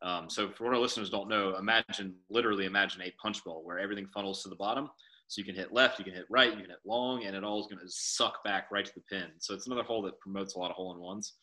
Um, 0.02 0.30
so 0.30 0.50
for 0.50 0.66
what 0.66 0.74
our 0.74 0.80
listeners 0.80 1.10
don't 1.10 1.30
know, 1.30 1.56
imagine 1.58 2.16
literally 2.30 2.66
imagine 2.66 3.02
a 3.02 3.14
punch 3.22 3.44
bowl 3.44 3.64
where 3.64 3.80
everything 3.80 4.08
funnels 4.14 4.44
to 4.44 4.50
the 4.50 4.56
bottom. 4.56 4.90
So 5.28 5.40
you 5.40 5.46
can 5.46 5.56
hit 5.56 5.74
left, 5.74 6.00
you 6.00 6.06
can 6.06 6.14
hit 6.14 6.26
right, 6.30 6.52
you 6.52 6.58
can 6.58 6.70
hit 6.70 6.80
long, 6.86 7.24
and 7.26 7.36
it 7.36 7.44
all 7.44 7.60
is 7.60 7.68
going 7.68 7.80
to 7.80 7.90
suck 7.90 8.44
back 8.44 8.68
right 8.72 8.86
to 8.86 8.92
the 8.94 9.02
pin. 9.10 9.30
So 9.40 9.54
it's 9.54 9.68
another 9.68 9.84
hole 9.84 10.02
that 10.04 10.20
promotes 10.20 10.56
a 10.56 10.60
lot 10.60 10.70
of 10.70 10.76
hole 10.76 10.94
in 10.94 11.00
ones. 11.00 11.34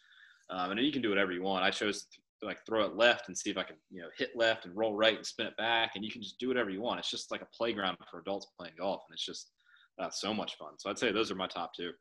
Um, 0.51 0.73
and 0.73 0.81
you 0.81 0.93
can 0.93 1.03
do 1.03 1.09
whatever 1.09 1.33
you 1.33 1.43
want. 1.43 1.65
I 1.65 1.71
chose 1.71 2.07
like 2.43 2.65
throw 2.65 2.85
it 2.85 2.97
left 2.97 3.29
and 3.29 3.37
see 3.37 3.51
if 3.51 3.59
I 3.59 3.63
can, 3.63 3.77
you 3.91 4.01
know, 4.01 4.09
hit 4.17 4.31
left 4.35 4.65
and 4.65 4.77
roll 4.77 4.95
right 4.95 5.17
and 5.17 5.27
spin 5.27 5.47
it 5.47 5.57
back, 5.57 5.93
and 5.95 6.05
you 6.05 6.11
can 6.11 6.23
just 6.23 6.39
do 6.39 6.49
whatever 6.49 6.71
you 6.71 6.81
want. 6.81 6.99
It's 6.99 7.11
just 7.11 7.31
like 7.31 7.43
a 7.43 7.49
playground 7.57 7.99
for 8.11 8.21
adults 8.21 8.47
playing 8.59 8.75
golf, 8.79 9.03
and 9.09 9.15
it's 9.15 9.25
just 9.25 9.51
uh, 9.99 10.11
so 10.11 10.33
much 10.33 10.57
fun. 10.57 10.79
So 10.79 10.91
I'd 10.91 10.99
say 10.99 11.13
those 11.13 11.31
are 11.31 11.35
my 11.35 11.47
top 11.47 11.75
two. 11.75 11.93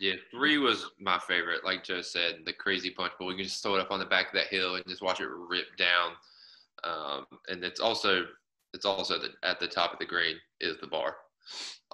yeah, 0.00 0.14
three 0.30 0.58
was 0.58 0.90
my 0.98 1.18
favorite. 1.18 1.64
Like 1.64 1.84
Joe 1.84 2.02
said, 2.02 2.40
the 2.44 2.52
crazy 2.52 2.90
punch 2.90 3.12
bowl. 3.18 3.30
You 3.30 3.36
can 3.36 3.44
just 3.44 3.62
throw 3.62 3.76
it 3.76 3.80
up 3.80 3.90
on 3.90 3.98
the 3.98 4.06
back 4.06 4.28
of 4.28 4.34
that 4.34 4.48
hill 4.48 4.76
and 4.76 4.84
just 4.86 5.02
watch 5.02 5.20
it 5.20 5.28
rip 5.28 5.76
down. 5.76 6.12
Um, 6.82 7.26
and 7.48 7.62
it's 7.64 7.80
also 7.80 8.24
it's 8.72 8.84
also 8.84 9.18
the, 9.18 9.28
at 9.42 9.60
the 9.60 9.68
top 9.68 9.92
of 9.92 9.98
the 9.98 10.04
green 10.04 10.36
is 10.60 10.76
the 10.80 10.86
bar. 10.86 11.16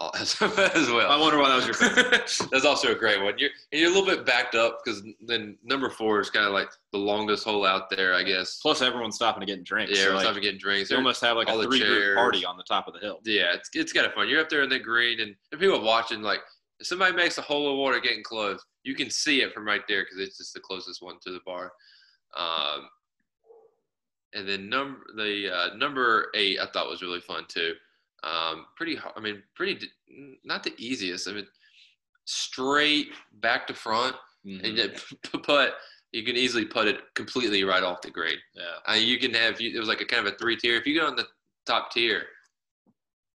as, 0.14 0.40
well. 0.40 1.11
I 1.11 1.21
wonder 1.21 1.38
why 1.38 1.50
that 1.50 1.57
was 1.57 1.66
your 1.66 1.75
favorite. 1.90 2.49
That's 2.50 2.64
also 2.64 2.92
a 2.92 2.95
great 2.95 3.23
one. 3.23 3.35
You're 3.37 3.50
and 3.71 3.80
you're 3.80 3.90
a 3.90 3.92
little 3.92 4.07
bit 4.07 4.25
backed 4.25 4.54
up 4.54 4.80
because 4.83 5.02
then 5.21 5.59
number 5.62 5.90
four 5.90 6.21
is 6.21 6.30
kind 6.30 6.47
of 6.47 6.52
like 6.52 6.71
the 6.92 6.99
longest 6.99 7.45
hole 7.45 7.66
out 7.66 7.90
there, 7.90 8.14
I 8.14 8.23
guess. 8.23 8.61
Plus, 8.62 8.80
everyone's 8.80 9.16
stopping 9.16 9.40
to 9.40 9.47
get 9.47 9.62
drinks. 9.62 9.99
yeah, 9.99 10.04
so, 10.07 10.14
like, 10.14 10.25
time 10.25 10.35
to 10.35 10.40
get 10.40 10.59
drinks. 10.59 10.90
you 10.90 10.97
almost 10.97 11.21
have 11.21 11.37
like 11.37 11.50
a 11.50 11.62
three 11.64 11.80
group 11.80 12.16
party 12.16 12.47
on 12.47 12.57
the 12.57 12.62
top 12.62 12.88
of 12.88 12.95
the 12.95 13.00
hill. 13.00 13.21
Yeah, 13.25 13.52
it's 13.52 13.69
it's 13.75 13.92
kind 13.92 14.07
of 14.07 14.14
fun. 14.14 14.26
You're 14.26 14.40
up 14.40 14.49
there 14.49 14.62
in 14.62 14.71
the 14.71 14.78
green, 14.78 15.21
and, 15.21 15.37
and 15.52 15.61
people 15.61 15.83
watching. 15.83 16.23
Like, 16.23 16.40
if 16.78 16.87
somebody 16.87 17.14
makes 17.14 17.37
a 17.37 17.42
hole 17.42 17.71
of 17.71 17.76
water 17.76 18.00
getting 18.00 18.23
close, 18.23 18.64
you 18.85 18.95
can 18.95 19.11
see 19.11 19.42
it 19.42 19.52
from 19.52 19.66
right 19.66 19.83
there 19.87 20.04
because 20.04 20.19
it's 20.19 20.38
just 20.38 20.54
the 20.54 20.61
closest 20.61 21.02
one 21.02 21.16
to 21.26 21.30
the 21.30 21.40
bar. 21.45 21.73
Um, 22.35 22.88
and 24.33 24.49
then 24.49 24.71
number 24.71 25.00
the 25.16 25.54
uh, 25.54 25.76
number 25.76 26.28
eight, 26.35 26.59
I 26.59 26.66
thought 26.66 26.88
was 26.88 27.02
really 27.02 27.21
fun 27.21 27.45
too. 27.49 27.75
Um, 28.23 28.67
pretty, 28.77 28.99
I 29.17 29.21
mean, 29.21 29.43
pretty, 29.55 29.89
not 30.45 30.62
the 30.62 30.75
easiest. 30.79 31.29
I 31.29 31.33
mean, 31.33 31.47
straight 32.25 33.09
back 33.41 33.67
to 33.67 33.75
front, 33.75 34.17
Mhm. 34.47 34.65
and 34.65 34.79
then 34.79 34.95
put. 35.43 35.73
You 36.12 36.25
can 36.25 36.37
easily 36.37 36.65
put 36.65 36.89
it 36.89 36.99
completely 37.15 37.62
right 37.62 37.85
off 37.85 38.03
the 38.03 38.11
grade 38.11 38.41
Yeah. 38.55 38.65
Uh, 38.89 38.95
you 38.97 39.17
can 39.21 39.33
have 39.33 39.61
you, 39.61 39.77
it 39.77 39.79
was 39.79 39.89
like 39.89 40.00
a 40.00 40.05
kind 40.05 40.27
of 40.27 40.33
a 40.35 40.37
three 40.39 40.57
tier. 40.57 40.75
If 40.75 40.85
you 40.87 40.99
go 40.99 41.07
on 41.07 41.15
the 41.15 41.29
top 41.67 41.93
tier, 41.93 42.25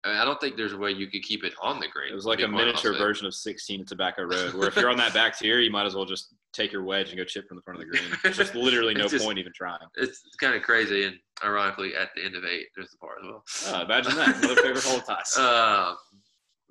I, 0.05 0.09
mean, 0.09 0.17
I 0.17 0.25
don't 0.25 0.39
think 0.39 0.55
there's 0.55 0.74
a 0.74 0.77
way 0.77 0.91
you 0.91 1.07
could 1.07 1.24
keep 1.24 1.43
it 1.43 1.53
on 1.62 1.79
the 1.79 1.88
green. 1.88 2.12
It 2.12 2.15
was 2.15 2.25
like 2.25 2.41
a 2.41 2.47
miniature 2.47 2.93
version 2.93 3.25
of 3.25 3.33
16 3.33 3.81
at 3.81 3.88
Tobacco 3.88 4.24
Road, 4.24 4.53
where 4.53 4.67
if 4.67 4.75
you're 4.75 4.89
on 4.89 4.97
that 4.97 5.13
back 5.15 5.38
tier, 5.38 5.59
you 5.59 5.71
might 5.71 5.85
as 5.85 5.95
well 5.95 6.05
just 6.05 6.35
take 6.53 6.71
your 6.71 6.83
wedge 6.83 7.09
and 7.09 7.17
go 7.17 7.24
chip 7.24 7.47
from 7.47 7.57
the 7.57 7.63
front 7.63 7.81
of 7.81 7.85
the 7.85 7.91
green. 7.91 8.09
There's 8.24 8.38
just 8.38 8.55
literally 8.55 8.93
no 8.93 9.07
just- 9.07 9.25
point 9.25 9.39
even 9.39 9.51
trying. 9.53 9.79
It's 9.95 10.21
kind 10.39 10.55
of 10.55 10.62
crazy, 10.62 11.05
and 11.05 11.15
ironically, 11.43 11.95
at 11.95 12.09
the 12.15 12.24
end 12.24 12.35
of 12.35 12.45
eight, 12.45 12.67
there's 12.75 12.91
the 12.91 12.97
par 12.97 13.15
as 13.19 13.27
well. 13.27 13.43
Oh, 13.67 13.81
imagine 13.83 14.15
that. 14.15 14.38
Another 14.38 14.55
favorite 14.62 14.83
hole 14.83 15.01
ties. 15.01 15.35
Uh, 15.38 15.95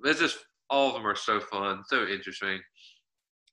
it's 0.03 0.19
just 0.19 0.37
all 0.69 0.89
of 0.89 0.93
them 0.93 1.07
are 1.07 1.15
so 1.15 1.39
fun, 1.39 1.83
so 1.87 2.05
interesting. 2.05 2.59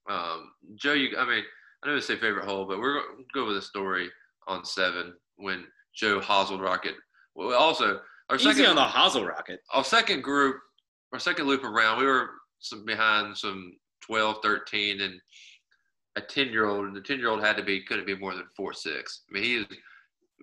Um, 0.09 0.51
Joe, 0.75 0.93
you, 0.93 1.17
I 1.17 1.25
mean, 1.25 1.43
I 1.83 1.87
know 1.87 1.95
it's 1.95 2.07
say 2.07 2.15
favorite 2.15 2.45
hole, 2.45 2.65
but 2.65 2.79
we're 2.79 2.93
going 2.93 3.17
to 3.17 3.23
go 3.33 3.45
with 3.45 3.57
a 3.57 3.61
story 3.61 4.09
on 4.47 4.65
seven 4.65 5.13
when 5.37 5.65
Joe 5.95 6.19
hoselled 6.19 6.61
rocket. 6.61 6.95
Well, 7.35 7.57
also 7.57 8.01
our 8.29 8.35
Easy 8.37 8.45
second 8.45 8.65
on 8.65 8.75
the 8.75 8.81
hosel 8.81 9.25
rocket. 9.27 9.59
our 9.73 9.83
second 9.83 10.21
group, 10.23 10.57
our 11.11 11.19
second 11.19 11.45
loop 11.47 11.63
around, 11.63 11.99
we 11.99 12.05
were 12.05 12.29
some 12.59 12.85
behind 12.85 13.37
some 13.37 13.73
12, 14.01 14.37
13, 14.41 15.01
and 15.01 15.19
a 16.15 16.21
10 16.21 16.49
year 16.49 16.65
old. 16.65 16.85
And 16.85 16.95
the 16.95 17.01
10 17.01 17.19
year 17.19 17.29
old 17.29 17.41
had 17.43 17.57
to 17.57 17.63
be, 17.63 17.83
couldn't 17.83 18.07
be 18.07 18.15
more 18.15 18.33
than 18.33 18.45
four, 18.55 18.73
six. 18.73 19.23
I 19.29 19.33
mean, 19.33 19.43
he, 19.43 19.55
is- 19.57 19.67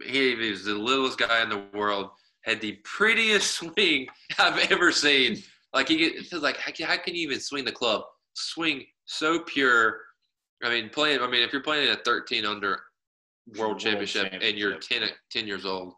he, 0.06 0.36
he 0.36 0.50
was 0.50 0.64
the 0.64 0.74
littlest 0.74 1.18
guy 1.18 1.42
in 1.42 1.48
the 1.50 1.64
world, 1.74 2.10
had 2.42 2.60
the 2.60 2.78
prettiest 2.84 3.50
swing 3.56 4.06
I've 4.38 4.70
ever 4.70 4.92
seen. 4.92 5.42
Like, 5.74 5.88
he 5.88 5.96
get, 5.98 6.14
it's 6.16 6.32
like, 6.32 6.56
how 6.56 6.72
can, 6.72 6.86
how 6.86 6.96
can 6.96 7.14
you 7.14 7.22
even 7.22 7.40
swing 7.40 7.64
the 7.64 7.72
club? 7.72 8.02
Swing 8.34 8.84
so 9.04 9.40
pure. 9.40 9.98
I 10.62 10.68
mean, 10.70 10.88
playing, 10.90 11.20
I 11.20 11.26
mean, 11.26 11.42
if 11.42 11.52
you're 11.52 11.62
playing 11.62 11.90
a 11.90 11.96
13 11.96 12.44
under 12.44 12.68
World, 13.56 13.58
World 13.58 13.78
Championship, 13.80 14.32
and 14.32 14.56
you're 14.58 14.78
10, 14.78 15.02
10 15.30 15.46
years 15.46 15.64
old, 15.64 15.94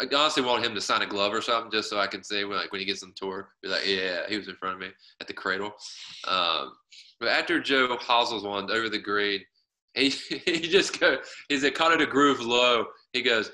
I 0.00 0.14
honestly 0.14 0.42
want 0.42 0.64
him 0.64 0.74
to 0.74 0.80
sign 0.80 1.02
a 1.02 1.06
glove 1.06 1.32
or 1.34 1.42
something 1.42 1.70
just 1.70 1.90
so 1.90 1.98
I 1.98 2.06
can 2.06 2.22
say 2.22 2.44
when 2.44 2.56
like 2.58 2.72
when 2.72 2.80
he 2.80 2.86
gets 2.86 3.02
on 3.02 3.12
tour, 3.16 3.50
be 3.62 3.68
like, 3.68 3.86
yeah, 3.86 4.20
he 4.28 4.36
was 4.38 4.48
in 4.48 4.54
front 4.56 4.74
of 4.74 4.80
me 4.80 4.88
at 5.20 5.26
the 5.26 5.32
cradle. 5.34 5.72
Um, 6.26 6.72
but 7.18 7.28
after 7.28 7.60
Joe 7.60 7.96
hosels 8.00 8.44
one 8.44 8.70
over 8.70 8.88
the 8.88 8.98
green, 8.98 9.40
he 9.94 10.08
he 10.46 10.60
just 10.60 10.98
go 10.98 11.18
he 11.48 11.58
said 11.58 11.74
caught 11.74 11.92
it 11.92 12.00
a 12.00 12.06
groove 12.06 12.40
low. 12.40 12.86
He 13.12 13.22
goes, 13.22 13.50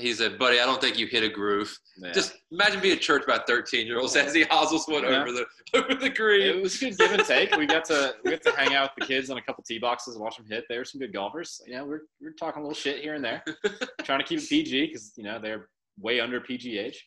he 0.00 0.12
said, 0.14 0.38
buddy, 0.38 0.60
I 0.60 0.66
don't 0.66 0.80
think 0.80 0.96
you 0.96 1.08
hit 1.08 1.24
a 1.24 1.28
groove. 1.28 1.76
Yeah. 2.00 2.12
Just 2.12 2.34
imagine 2.52 2.80
being 2.80 2.94
at 2.94 3.00
church 3.02 3.24
by 3.26 3.40
13 3.48 3.84
year 3.86 3.98
olds 3.98 4.14
as 4.14 4.32
he 4.32 4.44
hosels 4.48 4.86
one 4.86 5.02
Yeah. 5.02 5.20
over 5.22 5.32
the 5.32 5.44
over 5.74 5.94
the 5.94 6.08
green. 6.10 6.42
it 6.58 6.62
was 6.62 6.80
a 6.80 6.90
good 6.90 6.98
give 6.98 7.10
and 7.12 7.24
take. 7.24 7.56
We 7.56 7.66
got 7.66 7.84
to 7.86 8.14
we 8.24 8.30
got 8.30 8.42
to 8.42 8.52
hang 8.52 8.74
out 8.74 8.90
with 8.94 9.08
the 9.08 9.12
kids 9.12 9.28
on 9.30 9.38
a 9.38 9.42
couple 9.42 9.64
tee 9.64 9.78
boxes 9.80 10.14
and 10.14 10.22
watch 10.22 10.36
them 10.36 10.46
hit. 10.48 10.64
They 10.68 10.78
were 10.78 10.84
some 10.84 11.00
good 11.00 11.12
golfers. 11.12 11.60
You 11.66 11.74
know, 11.74 11.84
we're 11.86 12.02
we're 12.20 12.32
talking 12.34 12.60
a 12.60 12.64
little 12.64 12.76
shit 12.76 13.02
here 13.02 13.14
and 13.14 13.24
there, 13.24 13.42
trying 14.04 14.20
to 14.20 14.24
keep 14.24 14.38
it 14.38 14.48
PG 14.48 14.86
because 14.86 15.12
you 15.16 15.24
know 15.24 15.40
they're 15.40 15.68
way 16.00 16.20
under 16.20 16.40
PGH. 16.40 16.78
age. 16.78 17.06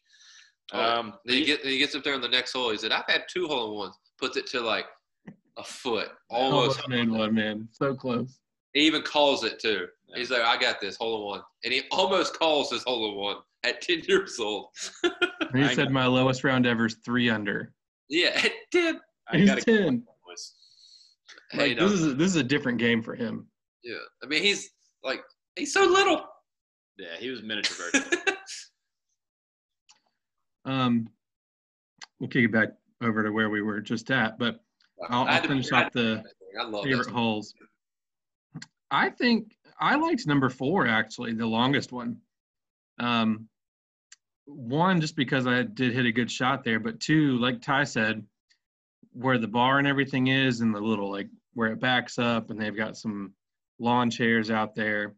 Oh, 0.74 0.80
Um, 1.00 1.14
Then 1.26 1.38
he, 1.38 1.46
get, 1.46 1.64
then 1.64 1.72
he 1.74 1.78
gets 1.78 1.96
up 1.96 2.04
there 2.04 2.14
on 2.16 2.22
the 2.22 2.28
next 2.30 2.54
hole. 2.54 2.72
He 2.72 2.78
said, 2.78 2.92
I've 2.92 3.06
had 3.08 3.24
two 3.32 3.48
hole 3.48 3.72
in 3.72 3.78
ones. 3.78 3.96
Puts 4.20 4.38
it 4.38 4.48
to 4.48 4.62
like 4.62 4.86
a 5.58 5.64
foot, 5.64 6.10
almost. 6.30 6.80
Almost 6.82 6.90
made 6.90 7.10
one, 7.10 7.34
man. 7.34 7.68
So 7.72 7.94
close. 7.96 8.40
He 8.74 8.82
even 8.82 9.02
calls 9.02 9.44
it 9.44 9.60
too. 9.60 9.88
Yeah. 10.08 10.18
He's 10.18 10.32
like, 10.32 10.42
I 10.44 10.58
got 10.58 10.80
this, 10.80 10.96
hole 10.96 11.18
in 11.22 11.26
one. 11.26 11.42
And 11.66 11.74
he 11.74 11.82
almost 11.92 12.38
calls 12.38 12.72
his 12.72 12.84
hole 12.84 13.10
in 13.12 13.18
one 13.18 13.38
at 13.64 13.82
10 13.82 14.04
years 14.08 14.40
old. 14.40 14.68
And 15.04 15.14
he 15.56 15.64
I 15.64 15.74
said 15.74 15.88
know. 15.90 15.94
my 15.94 16.06
lowest 16.06 16.44
round 16.44 16.66
ever 16.66 16.86
is 16.86 16.98
three 17.04 17.30
under. 17.30 17.74
Yeah, 18.10 18.30
at 18.44 18.52
10. 18.72 19.00
I 19.30 19.38
He's 19.38 19.50
gotta- 19.50 19.62
ten. 19.62 20.04
boys. 20.26 20.54
Hey, 21.52 21.70
Like 21.70 21.78
no, 21.80 21.90
this 21.90 22.00
is 22.02 22.16
this 22.16 22.28
is 22.30 22.36
a 22.38 22.44
different 22.44 22.78
game 22.78 23.02
for 23.02 23.14
him. 23.16 23.48
yeah. 23.84 23.96
I 24.24 24.28
mean, 24.28 24.42
he's 24.42 24.70
like, 25.04 25.22
he's 25.58 25.74
so 25.74 25.84
little. 25.84 26.24
Yeah, 26.98 27.18
he 27.20 27.30
was 27.30 27.42
miniature 27.44 27.76
version. 27.92 28.08
Um, 30.66 31.10
we'll 32.20 32.30
kick 32.30 32.46
it 32.46 32.52
back 32.52 32.70
over 33.02 33.24
to 33.24 33.32
where 33.32 33.50
we 33.50 33.62
were 33.62 33.82
just 33.82 34.12
at, 34.12 34.38
but 34.38 34.62
I'll, 35.10 35.28
I'll 35.28 35.42
finish 35.42 35.72
off 35.72 35.92
the 35.92 36.24
favorite 36.84 37.10
holes. 37.10 37.54
I 38.92 39.10
think 39.10 39.56
I 39.80 39.96
liked 39.96 40.28
number 40.28 40.50
four 40.50 40.88
actually, 40.88 41.34
the 41.34 41.46
longest 41.46 41.92
one. 41.92 42.18
Um, 43.00 43.48
one 44.46 45.02
just 45.02 45.16
because 45.16 45.48
I 45.48 45.64
did 45.64 45.94
hit 45.94 46.06
a 46.06 46.12
good 46.12 46.30
shot 46.30 46.64
there, 46.64 46.80
but 46.80 47.00
two, 47.00 47.38
like 47.38 47.62
Ty 47.62 47.86
said, 47.86 48.24
where 49.14 49.38
the 49.38 49.48
bar 49.48 49.80
and 49.80 49.88
everything 49.88 50.28
is, 50.28 50.62
and 50.62 50.74
the 50.74 50.80
little 50.80 51.10
like 51.10 51.28
where 51.54 51.70
it 51.70 51.80
backs 51.80 52.20
up, 52.20 52.50
and 52.50 52.60
they've 52.60 52.76
got 52.76 52.98
some 52.98 53.34
lawn 53.80 54.10
chairs 54.10 54.52
out 54.52 54.76
there. 54.76 55.16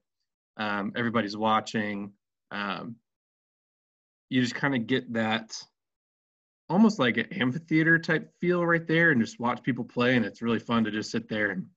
Um, 0.58 0.94
everybody's 0.96 1.36
watching. 1.36 2.14
Um, 2.52 2.96
you 4.34 4.42
just 4.42 4.56
kind 4.56 4.74
of 4.74 4.88
get 4.88 5.14
that 5.14 5.56
almost 6.68 6.98
like 6.98 7.18
an 7.18 7.28
amphitheater 7.34 8.00
type 8.00 8.32
feel 8.42 8.66
right 8.66 8.88
there 8.88 9.12
and 9.12 9.22
just 9.22 9.40
watch 9.40 9.62
people 9.62 9.84
play 9.84 10.16
and 10.16 10.26
it's 10.26 10.42
really 10.42 10.58
fun 10.58 10.84
to 10.84 10.90
just 10.90 11.12
sit 11.12 11.30
there 11.30 11.52
and 11.52 11.68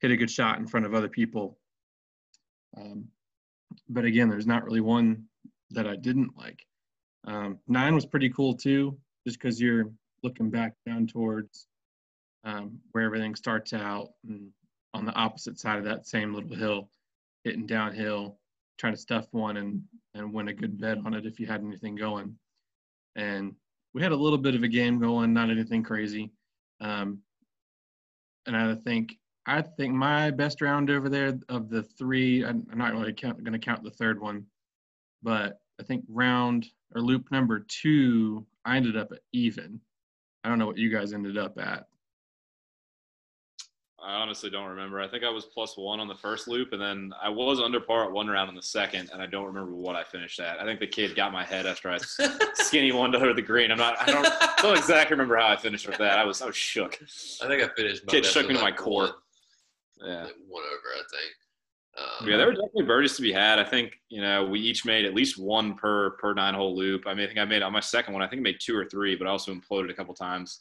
hit 0.00 0.10
a 0.10 0.16
good 0.16 0.30
shot 0.30 0.58
in 0.58 0.66
front 0.66 0.84
of 0.84 0.92
other 0.92 1.08
people. 1.08 1.56
Um, 2.76 3.06
but 3.88 4.04
again 4.04 4.28
there's 4.28 4.46
not 4.46 4.64
really 4.64 4.82
one 4.82 5.24
that 5.70 5.86
i 5.86 5.96
didn't 5.96 6.36
like. 6.36 6.62
Um, 7.26 7.58
nine 7.66 7.94
was 7.94 8.04
pretty 8.04 8.28
cool 8.28 8.52
too 8.52 8.98
just 9.26 9.40
because 9.40 9.58
you're 9.58 9.90
looking 10.22 10.50
back 10.50 10.74
down 10.84 11.06
towards 11.06 11.68
um, 12.44 12.80
where 12.92 13.04
everything 13.04 13.34
starts 13.34 13.72
out 13.72 14.10
and 14.28 14.50
on 14.92 15.06
the 15.06 15.14
opposite 15.14 15.58
side 15.58 15.78
of 15.78 15.84
that 15.86 16.06
same 16.06 16.34
little 16.34 16.54
hill 16.54 16.90
hitting 17.44 17.66
downhill 17.66 18.38
trying 18.78 18.94
to 18.94 19.00
stuff 19.00 19.26
one 19.32 19.56
and 19.56 19.82
and 20.14 20.32
win 20.32 20.48
a 20.48 20.52
good 20.52 20.80
bet 20.80 20.98
on 21.04 21.14
it 21.14 21.26
if 21.26 21.38
you 21.38 21.46
had 21.46 21.62
anything 21.62 21.94
going 21.94 22.36
and 23.16 23.54
we 23.94 24.02
had 24.02 24.12
a 24.12 24.16
little 24.16 24.38
bit 24.38 24.54
of 24.54 24.62
a 24.62 24.68
game 24.68 24.98
going, 25.00 25.32
not 25.32 25.50
anything 25.50 25.82
crazy. 25.82 26.30
Um, 26.80 27.18
and 28.46 28.56
I 28.56 28.74
think 28.76 29.16
I 29.46 29.62
think 29.62 29.94
my 29.94 30.30
best 30.30 30.60
round 30.60 30.90
over 30.90 31.08
there 31.08 31.38
of 31.48 31.68
the 31.68 31.82
three, 31.82 32.44
I'm 32.44 32.66
I'm 32.70 32.78
not 32.78 32.92
really 32.92 33.12
going 33.12 33.44
to 33.44 33.58
count 33.58 33.82
the 33.82 33.90
third 33.90 34.20
one, 34.20 34.46
but 35.22 35.60
I 35.80 35.82
think 35.82 36.04
round 36.08 36.66
or 36.94 37.02
loop 37.02 37.30
number 37.30 37.66
two, 37.68 38.46
I 38.64 38.76
ended 38.76 38.96
up 38.96 39.12
at 39.12 39.20
even. 39.32 39.80
I 40.44 40.48
don't 40.48 40.58
know 40.58 40.66
what 40.66 40.78
you 40.78 40.90
guys 40.90 41.12
ended 41.12 41.36
up 41.36 41.58
at. 41.58 41.86
I 44.08 44.12
honestly 44.14 44.48
don't 44.48 44.68
remember. 44.70 45.00
I 45.00 45.06
think 45.06 45.22
I 45.22 45.28
was 45.28 45.44
plus 45.44 45.76
one 45.76 46.00
on 46.00 46.08
the 46.08 46.14
first 46.14 46.48
loop, 46.48 46.72
and 46.72 46.80
then 46.80 47.12
I 47.22 47.28
was 47.28 47.60
under 47.60 47.78
par 47.78 48.04
at 48.06 48.10
one 48.10 48.26
round 48.26 48.48
in 48.48 48.54
the 48.56 48.62
second, 48.62 49.10
and 49.12 49.20
I 49.20 49.26
don't 49.26 49.44
remember 49.44 49.72
what 49.74 49.96
I 49.96 50.02
finished 50.02 50.40
at. 50.40 50.58
I 50.58 50.64
think 50.64 50.80
the 50.80 50.86
kid 50.86 51.14
got 51.14 51.30
my 51.30 51.44
head 51.44 51.66
after 51.66 51.90
I 51.90 51.98
skinny 52.54 52.90
one 52.90 53.12
to 53.12 53.34
the 53.34 53.42
green. 53.42 53.70
I'm 53.70 53.76
not. 53.76 54.00
I 54.00 54.06
don't, 54.06 54.26
I 54.26 54.54
don't 54.62 54.78
exactly 54.78 55.12
remember 55.14 55.36
how 55.36 55.48
I 55.48 55.56
finished 55.56 55.86
with 55.86 55.98
that. 55.98 56.18
I 56.18 56.24
was 56.24 56.40
I 56.40 56.46
was 56.46 56.56
shook. 56.56 56.98
I 57.42 57.48
think 57.48 57.62
I 57.62 57.68
finished. 57.76 58.06
my 58.06 58.10
Kid 58.10 58.24
shook 58.24 58.48
me 58.48 58.54
to 58.54 58.60
my 58.62 58.72
core. 58.72 59.02
One, 59.02 59.12
Yeah. 60.10 60.24
like 60.24 60.34
one 60.48 60.62
over, 60.62 60.94
I 60.94 61.02
think. 61.10 61.32
Um, 62.22 62.30
Yeah, 62.30 62.36
there 62.38 62.46
were 62.46 62.52
definitely 62.52 62.84
birdies 62.84 63.14
to 63.16 63.22
be 63.22 63.32
had. 63.32 63.58
I 63.58 63.64
think 63.64 64.00
you 64.08 64.22
know 64.22 64.46
we 64.46 64.58
each 64.58 64.86
made 64.86 65.04
at 65.04 65.12
least 65.12 65.36
one 65.38 65.74
per 65.74 66.12
per 66.12 66.32
nine 66.32 66.54
hole 66.54 66.74
loop. 66.74 67.02
I 67.06 67.12
mean, 67.12 67.24
I 67.24 67.26
think 67.26 67.40
I 67.40 67.44
made 67.44 67.60
on 67.60 67.74
my 67.74 67.80
second 67.80 68.14
one. 68.14 68.22
I 68.22 68.26
think 68.26 68.40
I 68.40 68.42
made 68.44 68.56
two 68.58 68.74
or 68.74 68.86
three, 68.86 69.16
but 69.16 69.26
I 69.26 69.30
also 69.30 69.52
imploded 69.54 69.90
a 69.90 69.94
couple 69.94 70.14
times. 70.14 70.60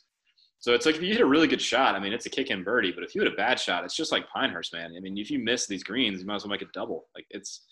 So 0.59 0.73
it's 0.73 0.85
like 0.85 0.95
if 0.95 1.01
you 1.01 1.13
hit 1.13 1.21
a 1.21 1.25
really 1.25 1.47
good 1.47 1.61
shot, 1.61 1.95
I 1.95 1.99
mean, 1.99 2.13
it's 2.13 2.25
a 2.25 2.29
kick 2.29 2.49
in 2.49 2.63
birdie. 2.63 2.91
But 2.91 3.03
if 3.03 3.13
you 3.13 3.21
hit 3.21 3.31
a 3.31 3.35
bad 3.35 3.59
shot, 3.59 3.83
it's 3.83 3.95
just 3.95 4.11
like 4.11 4.27
Pinehurst, 4.29 4.73
man. 4.73 4.93
I 4.97 4.99
mean, 4.99 5.17
if 5.17 5.29
you 5.29 5.39
miss 5.39 5.67
these 5.67 5.83
greens, 5.83 6.19
you 6.19 6.25
might 6.25 6.35
as 6.35 6.43
well 6.43 6.51
make 6.51 6.61
it 6.61 6.73
double. 6.73 7.07
Like 7.15 7.25
it's 7.29 7.65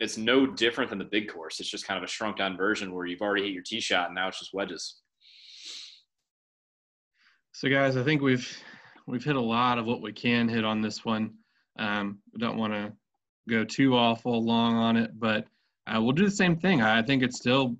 it's 0.00 0.16
no 0.16 0.46
different 0.46 0.90
than 0.90 0.98
the 0.98 1.04
big 1.04 1.28
course. 1.28 1.58
It's 1.60 1.68
just 1.68 1.86
kind 1.86 1.98
of 1.98 2.04
a 2.04 2.08
shrunk 2.08 2.36
down 2.36 2.56
version 2.56 2.92
where 2.94 3.06
you've 3.06 3.20
already 3.20 3.44
hit 3.44 3.52
your 3.52 3.62
tee 3.64 3.80
shot 3.80 4.06
and 4.06 4.14
now 4.14 4.28
it's 4.28 4.38
just 4.38 4.54
wedges. 4.54 5.00
So 7.52 7.68
guys, 7.68 7.96
I 7.96 8.02
think 8.04 8.20
we've 8.22 8.48
we've 9.06 9.24
hit 9.24 9.36
a 9.36 9.40
lot 9.40 9.78
of 9.78 9.86
what 9.86 10.02
we 10.02 10.12
can 10.12 10.48
hit 10.48 10.64
on 10.64 10.82
this 10.82 11.04
one. 11.04 11.34
Um, 11.78 12.18
we 12.32 12.40
don't 12.40 12.58
want 12.58 12.72
to 12.72 12.92
go 13.48 13.64
too 13.64 13.96
awful 13.96 14.44
long 14.44 14.74
on 14.74 14.96
it, 14.96 15.18
but 15.18 15.46
uh, 15.86 16.00
we'll 16.02 16.12
do 16.12 16.24
the 16.24 16.30
same 16.30 16.56
thing. 16.56 16.82
I 16.82 17.02
think 17.02 17.22
it's 17.22 17.38
still 17.38 17.76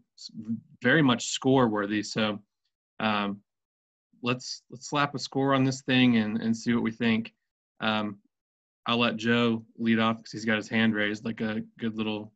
very 0.83 1.03
much 1.03 1.27
score 1.27 1.69
worthy. 1.69 2.03
So 2.03 2.39
Um, 3.01 3.41
let's 4.23 4.63
let's 4.71 4.89
slap 4.89 5.15
a 5.15 5.19
score 5.19 5.55
on 5.55 5.65
this 5.65 5.83
thing 5.83 6.17
and 6.17 6.41
and 6.41 6.57
see 6.57 6.75
what 6.75 6.83
we 6.83 6.91
think. 6.91 7.33
Um, 7.81 8.19
I'll 8.87 8.99
let 8.99 9.17
Joe 9.17 9.65
lead 9.77 9.99
off 9.99 10.17
because 10.17 10.33
he's 10.33 10.45
got 10.45 10.57
his 10.57 10.69
hand 10.69 10.95
raised 10.95 11.25
like 11.25 11.41
a 11.41 11.63
good 11.79 11.97
little 11.97 12.33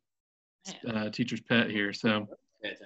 uh, 0.87 1.09
teacher's 1.09 1.41
pet 1.41 1.69
here. 1.69 1.91
So 1.93 2.27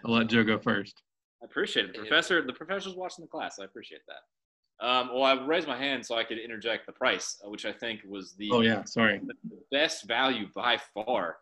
I'll 0.05 0.13
let 0.13 0.27
Joe 0.27 0.43
go 0.43 0.57
first. 0.57 1.01
I 1.41 1.45
appreciate 1.45 1.85
it, 1.85 1.95
professor. 1.95 2.41
The 2.41 2.53
professor's 2.53 2.95
watching 2.95 3.23
the 3.23 3.29
class. 3.29 3.59
I 3.59 3.65
appreciate 3.65 4.01
that. 4.07 4.85
Um, 4.85 5.09
well, 5.13 5.23
I 5.23 5.33
raised 5.45 5.67
my 5.67 5.77
hand 5.77 6.05
so 6.05 6.15
I 6.15 6.23
could 6.23 6.37
interject 6.37 6.85
the 6.85 6.91
price, 6.93 7.39
uh, 7.45 7.49
which 7.49 7.65
I 7.65 7.71
think 7.71 8.01
was 8.07 8.33
the 8.35 8.49
oh 8.51 8.61
yeah, 8.61 8.83
sorry, 8.85 9.19
the 9.25 9.33
best 9.71 10.07
value 10.07 10.47
by 10.55 10.79
far, 10.93 11.37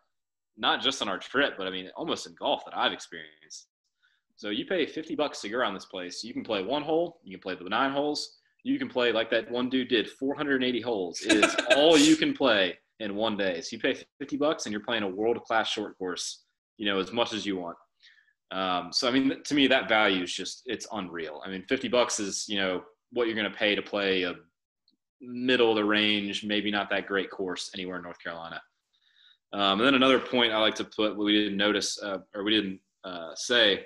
not 0.56 0.80
just 0.80 1.02
on 1.02 1.08
our 1.08 1.18
trip, 1.18 1.54
but 1.58 1.66
I 1.66 1.70
mean 1.70 1.90
almost 1.96 2.26
in 2.26 2.34
golf 2.34 2.64
that 2.64 2.76
I've 2.76 2.92
experienced. 2.92 3.68
So 4.36 4.50
you 4.50 4.66
pay 4.66 4.86
50 4.86 5.14
bucks 5.16 5.40
to 5.40 5.48
go 5.48 5.58
around 5.58 5.74
this 5.74 5.86
place. 5.86 6.22
You 6.22 6.32
can 6.32 6.44
play 6.44 6.62
one 6.62 6.82
hole, 6.82 7.20
you 7.24 7.36
can 7.36 7.42
play 7.42 7.54
the 7.54 7.68
nine 7.68 7.90
holes, 7.90 8.36
you 8.64 8.78
can 8.78 8.88
play 8.88 9.12
like 9.12 9.30
that 9.30 9.50
one 9.50 9.70
dude 9.70 9.88
did 9.88 10.10
480 10.10 10.80
holes. 10.80 11.20
It 11.22 11.44
is 11.44 11.56
all 11.76 11.96
you 11.96 12.16
can 12.16 12.34
play 12.34 12.78
in 13.00 13.14
one 13.14 13.36
day. 13.36 13.60
So 13.60 13.76
you 13.76 13.80
pay 13.80 13.96
50 14.18 14.36
bucks 14.36 14.66
and 14.66 14.72
you're 14.72 14.84
playing 14.84 15.04
a 15.04 15.08
world 15.08 15.42
class 15.44 15.68
short 15.68 15.96
course, 15.98 16.44
you 16.76 16.86
know, 16.86 16.98
as 16.98 17.12
much 17.12 17.32
as 17.32 17.46
you 17.46 17.56
want. 17.56 17.76
Um, 18.52 18.90
so 18.92 19.08
I 19.08 19.10
mean, 19.10 19.42
to 19.42 19.54
me, 19.54 19.66
that 19.66 19.88
value 19.88 20.22
is 20.22 20.32
just 20.32 20.62
it's 20.66 20.86
unreal. 20.92 21.42
I 21.44 21.50
mean, 21.50 21.64
50 21.68 21.88
bucks 21.88 22.20
is 22.20 22.44
you 22.48 22.58
know 22.58 22.82
what 23.12 23.26
you're 23.26 23.36
going 23.36 23.50
to 23.50 23.56
pay 23.56 23.74
to 23.74 23.82
play 23.82 24.24
a 24.24 24.34
middle 25.20 25.70
of 25.70 25.76
the 25.76 25.84
range, 25.84 26.44
maybe 26.44 26.70
not 26.70 26.90
that 26.90 27.06
great 27.06 27.30
course 27.30 27.70
anywhere 27.74 27.96
in 27.96 28.02
North 28.02 28.22
Carolina. 28.22 28.60
Um, 29.52 29.80
and 29.80 29.86
then 29.86 29.94
another 29.94 30.18
point 30.18 30.52
I 30.52 30.58
like 30.58 30.74
to 30.76 30.84
put, 30.84 31.16
we 31.16 31.32
didn't 31.32 31.56
notice 31.56 32.00
uh, 32.02 32.18
or 32.34 32.44
we 32.44 32.50
didn't 32.50 32.80
uh, 33.04 33.34
say, 33.34 33.84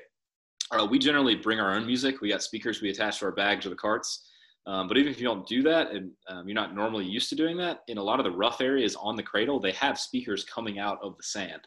uh, 0.73 0.87
we 0.89 0.99
generally 0.99 1.35
bring 1.35 1.61
our 1.61 1.75
own 1.75 1.87
music. 1.87 2.21
We 2.21 2.31
got 2.31 2.43
speakers 2.43 2.81
we 2.81 2.91
attach 2.91 3.19
to 3.19 3.27
our 3.27 3.33
bags 3.33 3.67
or 3.67 3.71
the 3.71 3.77
carts. 3.77 4.27
Um, 4.67 4.89
but 4.89 4.99
even 4.99 5.11
if 5.11 5.19
you 5.19 5.27
don't 5.27 5.47
do 5.47 5.63
that 5.63 5.91
and 5.91 6.11
um, 6.29 6.47
you're 6.47 6.55
not 6.55 6.75
normally 6.75 7.07
used 7.07 7.29
to 7.31 7.35
doing 7.35 7.57
that, 7.57 7.81
in 7.89 7.99
a 7.99 8.03
lot 8.03 8.21
of 8.21 8.25
the 8.25 8.31
rough 8.31 8.61
areas 8.61 8.95
on 8.95 9.17
the 9.17 9.23
cradle, 9.23 9.59
they 9.59 9.73
have 9.73 9.99
speakers 9.99 10.45
coming 10.45 10.79
out 10.79 10.99
of 11.03 11.17
the 11.17 11.23
sand. 11.23 11.63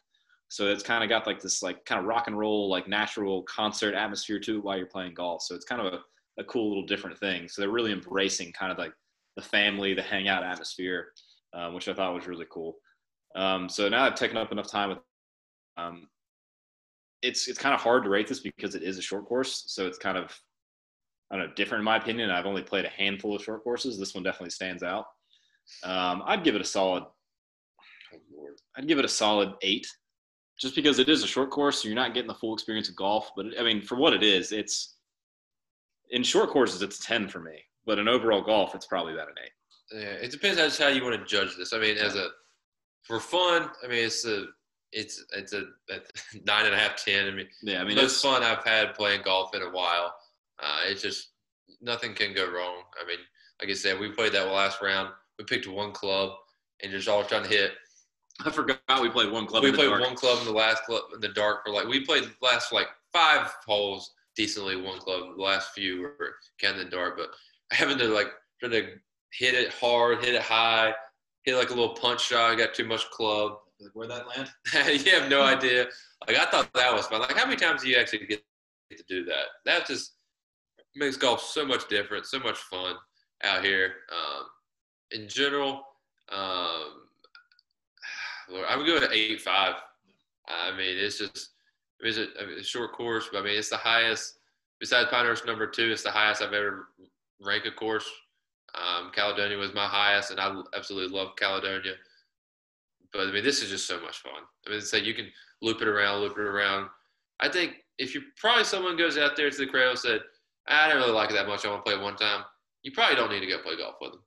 So 0.49 0.67
it's 0.67 0.83
kind 0.83 1.03
of 1.03 1.09
got 1.09 1.25
like 1.25 1.41
this 1.41 1.63
like 1.63 1.83
kind 1.85 1.99
of 1.99 2.05
rock 2.05 2.27
and 2.27 2.37
roll, 2.37 2.69
like 2.69 2.87
natural 2.87 3.41
concert 3.43 3.95
atmosphere 3.95 4.39
to 4.41 4.57
it 4.57 4.63
while 4.63 4.77
you're 4.77 4.85
playing 4.85 5.15
golf. 5.15 5.41
So 5.41 5.55
it's 5.55 5.65
kind 5.65 5.81
of 5.81 5.91
a 5.91 5.99
a 6.39 6.43
cool 6.43 6.69
little 6.69 6.85
different 6.85 7.17
thing. 7.17 7.47
So 7.47 7.61
they're 7.61 7.71
really 7.71 7.91
embracing 7.91 8.53
kind 8.53 8.71
of 8.71 8.77
like 8.77 8.93
the 9.35 9.41
family, 9.41 9.93
the 9.93 10.01
hangout 10.01 10.43
atmosphere, 10.43 11.07
um, 11.53 11.73
which 11.73 11.87
I 11.87 11.93
thought 11.93 12.13
was 12.13 12.27
really 12.27 12.47
cool. 12.49 12.75
Um, 13.35 13.69
so 13.69 13.89
now 13.89 14.03
I've 14.03 14.15
taken 14.15 14.37
up 14.37 14.51
enough 14.51 14.69
time 14.69 14.89
with. 14.89 14.99
Um, 15.77 16.07
it's 17.23 17.47
it's 17.47 17.57
kind 17.57 17.73
of 17.73 17.81
hard 17.81 18.03
to 18.03 18.09
rate 18.09 18.27
this 18.27 18.39
because 18.39 18.75
it 18.75 18.83
is 18.83 18.97
a 18.97 19.01
short 19.01 19.25
course, 19.25 19.63
so 19.67 19.87
it's 19.87 19.97
kind 19.97 20.17
of 20.17 20.37
I 21.31 21.37
don't 21.37 21.47
know 21.47 21.53
different 21.55 21.81
in 21.81 21.85
my 21.85 21.97
opinion. 21.97 22.29
I've 22.29 22.45
only 22.45 22.61
played 22.61 22.85
a 22.85 22.89
handful 22.89 23.35
of 23.35 23.43
short 23.43 23.63
courses. 23.63 23.97
This 23.97 24.13
one 24.13 24.23
definitely 24.23 24.51
stands 24.51 24.83
out. 24.83 25.05
Um, 25.83 26.21
I'd 26.25 26.43
give 26.43 26.55
it 26.55 26.61
a 26.61 26.65
solid. 26.65 27.03
Oh 28.13 28.17
Lord, 28.35 28.53
I'd 28.77 28.87
give 28.87 28.99
it 28.99 29.05
a 29.05 29.09
solid 29.09 29.53
eight, 29.63 29.87
just 30.59 30.75
because 30.75 30.99
it 30.99 31.09
is 31.09 31.23
a 31.23 31.27
short 31.27 31.49
course. 31.49 31.81
So 31.81 31.87
you're 31.87 31.95
not 31.95 32.13
getting 32.13 32.27
the 32.27 32.35
full 32.35 32.53
experience 32.53 32.89
of 32.89 32.95
golf, 32.95 33.31
but 33.35 33.47
I 33.59 33.63
mean, 33.63 33.81
for 33.81 33.95
what 33.95 34.13
it 34.13 34.21
is, 34.21 34.51
it's 34.51 34.93
in 36.13 36.23
short 36.23 36.49
courses 36.49 36.81
it's 36.81 36.99
10 37.05 37.27
for 37.27 37.39
me 37.39 37.59
but 37.85 37.99
in 37.99 38.07
overall 38.07 38.41
golf 38.41 38.73
it's 38.75 38.85
probably 38.85 39.13
about 39.13 39.27
an 39.27 39.35
8 39.93 39.99
yeah 39.99 40.25
it 40.25 40.31
depends 40.31 40.59
on 40.59 40.69
how 40.85 40.91
you 40.91 41.03
want 41.03 41.19
to 41.19 41.25
judge 41.25 41.57
this 41.57 41.73
i 41.73 41.79
mean 41.79 41.97
as 41.97 42.15
a 42.15 42.29
for 43.01 43.19
fun 43.19 43.69
i 43.83 43.87
mean 43.87 44.05
it's 44.05 44.25
a 44.25 44.45
it's 44.93 45.23
it's 45.35 45.53
a, 45.53 45.63
a 45.89 45.99
nine 46.45 46.65
and 46.65 46.73
a 46.73 46.77
half 46.77 46.95
ten 46.95 47.27
i 47.27 47.31
mean 47.31 47.47
yeah 47.61 47.81
i 47.81 47.83
mean 47.83 47.95
most 47.95 48.21
fun 48.21 48.43
i've 48.43 48.63
had 48.63 48.93
playing 48.93 49.21
golf 49.23 49.53
in 49.55 49.61
a 49.61 49.69
while 49.69 50.15
uh, 50.61 50.79
it's 50.85 51.01
just 51.01 51.29
nothing 51.81 52.13
can 52.13 52.33
go 52.33 52.45
wrong 52.45 52.83
i 53.01 53.07
mean 53.07 53.17
like 53.59 53.69
i 53.69 53.73
said 53.73 53.99
we 53.99 54.09
played 54.09 54.31
that 54.31 54.47
last 54.51 54.81
round 54.81 55.09
we 55.37 55.45
picked 55.45 55.67
one 55.67 55.91
club 55.91 56.31
and 56.81 56.91
just 56.91 57.07
all 57.07 57.23
trying 57.23 57.43
to 57.43 57.49
hit 57.49 57.73
I 58.43 58.51
forgot 58.51 58.79
we 59.01 59.09
played 59.09 59.31
one 59.31 59.45
club. 59.45 59.63
We 59.63 59.71
played 59.71 59.89
dark. 59.89 60.01
one 60.01 60.15
club 60.15 60.39
in 60.39 60.45
the 60.45 60.53
last 60.53 60.83
club 60.85 61.03
in 61.13 61.21
the 61.21 61.29
dark 61.29 61.65
for 61.65 61.71
like 61.71 61.87
we 61.87 62.03
played 62.03 62.23
last 62.41 62.73
like 62.73 62.87
five 63.11 63.53
holes 63.65 64.11
decently 64.35 64.75
one 64.75 64.99
club. 64.99 65.35
The 65.35 65.41
last 65.41 65.71
few 65.73 66.01
were 66.01 66.35
kind 66.61 66.79
of 66.79 66.89
dark, 66.89 67.17
but 67.17 67.29
having 67.71 67.97
to 67.99 68.07
like 68.07 68.31
trying 68.59 68.71
to 68.71 68.87
hit 69.31 69.53
it 69.53 69.71
hard, 69.73 70.23
hit 70.23 70.35
it 70.35 70.41
high, 70.41 70.93
hit 71.43 71.55
like 71.55 71.69
a 71.69 71.73
little 71.73 71.95
punch 71.95 72.21
shot. 72.21 72.51
I 72.51 72.55
got 72.55 72.73
too 72.73 72.85
much 72.85 73.09
club. 73.11 73.57
Like 73.83 73.95
where 73.95 74.07
that 74.07 74.27
land? 74.27 74.49
you 75.05 75.11
have 75.11 75.29
no 75.29 75.43
idea. 75.43 75.87
Like 76.27 76.37
I 76.37 76.45
thought 76.45 76.73
that 76.73 76.93
was 76.93 77.07
fun. 77.07 77.21
Like 77.21 77.37
how 77.37 77.45
many 77.45 77.57
times 77.57 77.83
do 77.83 77.89
you 77.89 77.97
actually 77.97 78.25
get 78.25 78.43
to 78.91 79.03
do 79.07 79.25
that? 79.25 79.45
That 79.65 79.87
just 79.87 80.13
makes 80.95 81.17
golf 81.17 81.41
so 81.41 81.65
much 81.65 81.87
different, 81.87 82.25
so 82.25 82.39
much 82.39 82.57
fun 82.57 82.95
out 83.43 83.63
here. 83.63 83.93
Um, 84.11 84.45
in 85.11 85.27
general, 85.27 85.83
um, 86.31 87.03
I'm 88.69 88.85
going 88.85 89.01
to 89.01 89.11
eight 89.11 89.41
five. 89.41 89.75
I 90.47 90.71
mean, 90.71 90.97
it's 90.97 91.17
just 91.17 91.49
is 92.01 92.17
it 92.17 92.29
a 92.37 92.63
short 92.63 92.93
course? 92.93 93.29
But 93.31 93.39
I 93.39 93.43
mean, 93.43 93.57
it's 93.57 93.69
the 93.69 93.77
highest 93.77 94.39
besides 94.79 95.09
Pinehurst 95.09 95.45
number 95.45 95.67
two. 95.67 95.91
It's 95.91 96.03
the 96.03 96.11
highest 96.11 96.41
I've 96.41 96.53
ever 96.53 96.89
ranked 97.41 97.67
a 97.67 97.71
course. 97.71 98.09
Um, 98.75 99.11
Caledonia 99.13 99.57
was 99.57 99.73
my 99.73 99.85
highest, 99.85 100.31
and 100.31 100.39
I 100.39 100.61
absolutely 100.75 101.15
love 101.15 101.35
Caledonia. 101.37 101.93
But 103.13 103.27
I 103.27 103.31
mean, 103.31 103.43
this 103.43 103.61
is 103.61 103.69
just 103.69 103.87
so 103.87 104.01
much 104.01 104.17
fun. 104.17 104.41
I 104.65 104.69
mean, 104.69 104.79
it's 104.79 104.91
like 104.91 105.05
you 105.05 105.13
can 105.13 105.29
loop 105.61 105.81
it 105.81 105.87
around, 105.87 106.21
loop 106.21 106.37
it 106.37 106.41
around. 106.41 106.89
I 107.39 107.49
think 107.49 107.75
if 107.99 108.15
you 108.15 108.21
probably 108.37 108.63
someone 108.63 108.97
goes 108.97 109.17
out 109.17 109.35
there 109.35 109.49
to 109.49 109.57
the 109.57 109.67
cradle 109.67 109.91
and 109.91 109.99
said, 109.99 110.21
ah, 110.67 110.85
I 110.85 110.87
do 110.87 110.95
not 110.95 111.05
really 111.05 111.15
like 111.15 111.29
it 111.29 111.33
that 111.33 111.47
much. 111.47 111.65
I 111.65 111.69
want 111.69 111.85
to 111.85 111.89
play 111.91 111.99
it 111.99 112.03
one 112.03 112.15
time. 112.15 112.43
You 112.81 112.91
probably 112.91 113.15
don't 113.15 113.31
need 113.31 113.41
to 113.41 113.47
go 113.47 113.61
play 113.61 113.77
golf 113.77 113.95
with 114.01 114.11
them 114.11 114.21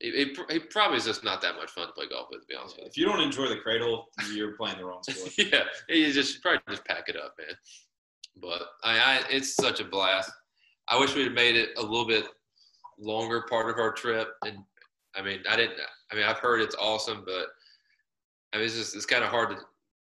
it, 0.00 0.38
it, 0.38 0.38
it, 0.50 0.70
probably 0.70 0.98
is 0.98 1.04
just 1.04 1.24
not 1.24 1.40
that 1.42 1.54
much 1.56 1.70
fun 1.70 1.86
to 1.86 1.92
play 1.92 2.06
golf 2.08 2.28
with, 2.30 2.42
to 2.42 2.46
be 2.46 2.54
honest 2.54 2.76
with 2.76 2.84
you. 2.84 2.88
If 2.88 2.96
you 2.96 3.06
don't 3.06 3.20
enjoy 3.20 3.48
the 3.48 3.56
cradle, 3.56 4.08
you're 4.32 4.52
playing 4.56 4.78
the 4.78 4.84
wrong 4.84 5.02
sport. 5.02 5.32
yeah, 5.38 5.64
you 5.88 6.12
just 6.12 6.42
probably 6.42 6.60
just 6.68 6.84
pack 6.84 7.08
it 7.08 7.16
up, 7.16 7.34
man. 7.38 7.56
But 8.40 8.62
I, 8.82 8.98
I, 8.98 9.20
it's 9.30 9.54
such 9.54 9.80
a 9.80 9.84
blast. 9.84 10.30
I 10.88 10.98
wish 10.98 11.14
we'd 11.14 11.34
made 11.34 11.56
it 11.56 11.70
a 11.78 11.82
little 11.82 12.06
bit 12.06 12.26
longer 12.98 13.44
part 13.48 13.70
of 13.70 13.78
our 13.78 13.92
trip. 13.92 14.28
And 14.44 14.58
I 15.14 15.22
mean, 15.22 15.40
I 15.48 15.56
didn't. 15.56 15.78
I 16.12 16.16
mean, 16.16 16.24
I've 16.24 16.38
heard 16.38 16.60
it's 16.60 16.74
awesome, 16.74 17.22
but 17.24 17.46
I 18.54 18.58
mean, 18.58 18.66
it's 18.66 18.76
just 18.76 18.96
it's 18.96 19.06
kind 19.06 19.24
of 19.24 19.30
hard 19.30 19.50
to 19.50 19.56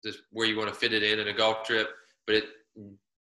just 0.03 0.23
where 0.31 0.47
you 0.47 0.57
want 0.57 0.69
to 0.69 0.75
fit 0.75 0.93
it 0.93 1.03
in 1.03 1.19
in 1.19 1.27
a 1.27 1.33
golf 1.33 1.63
trip. 1.63 1.89
But 2.25 2.38
it 2.38 2.45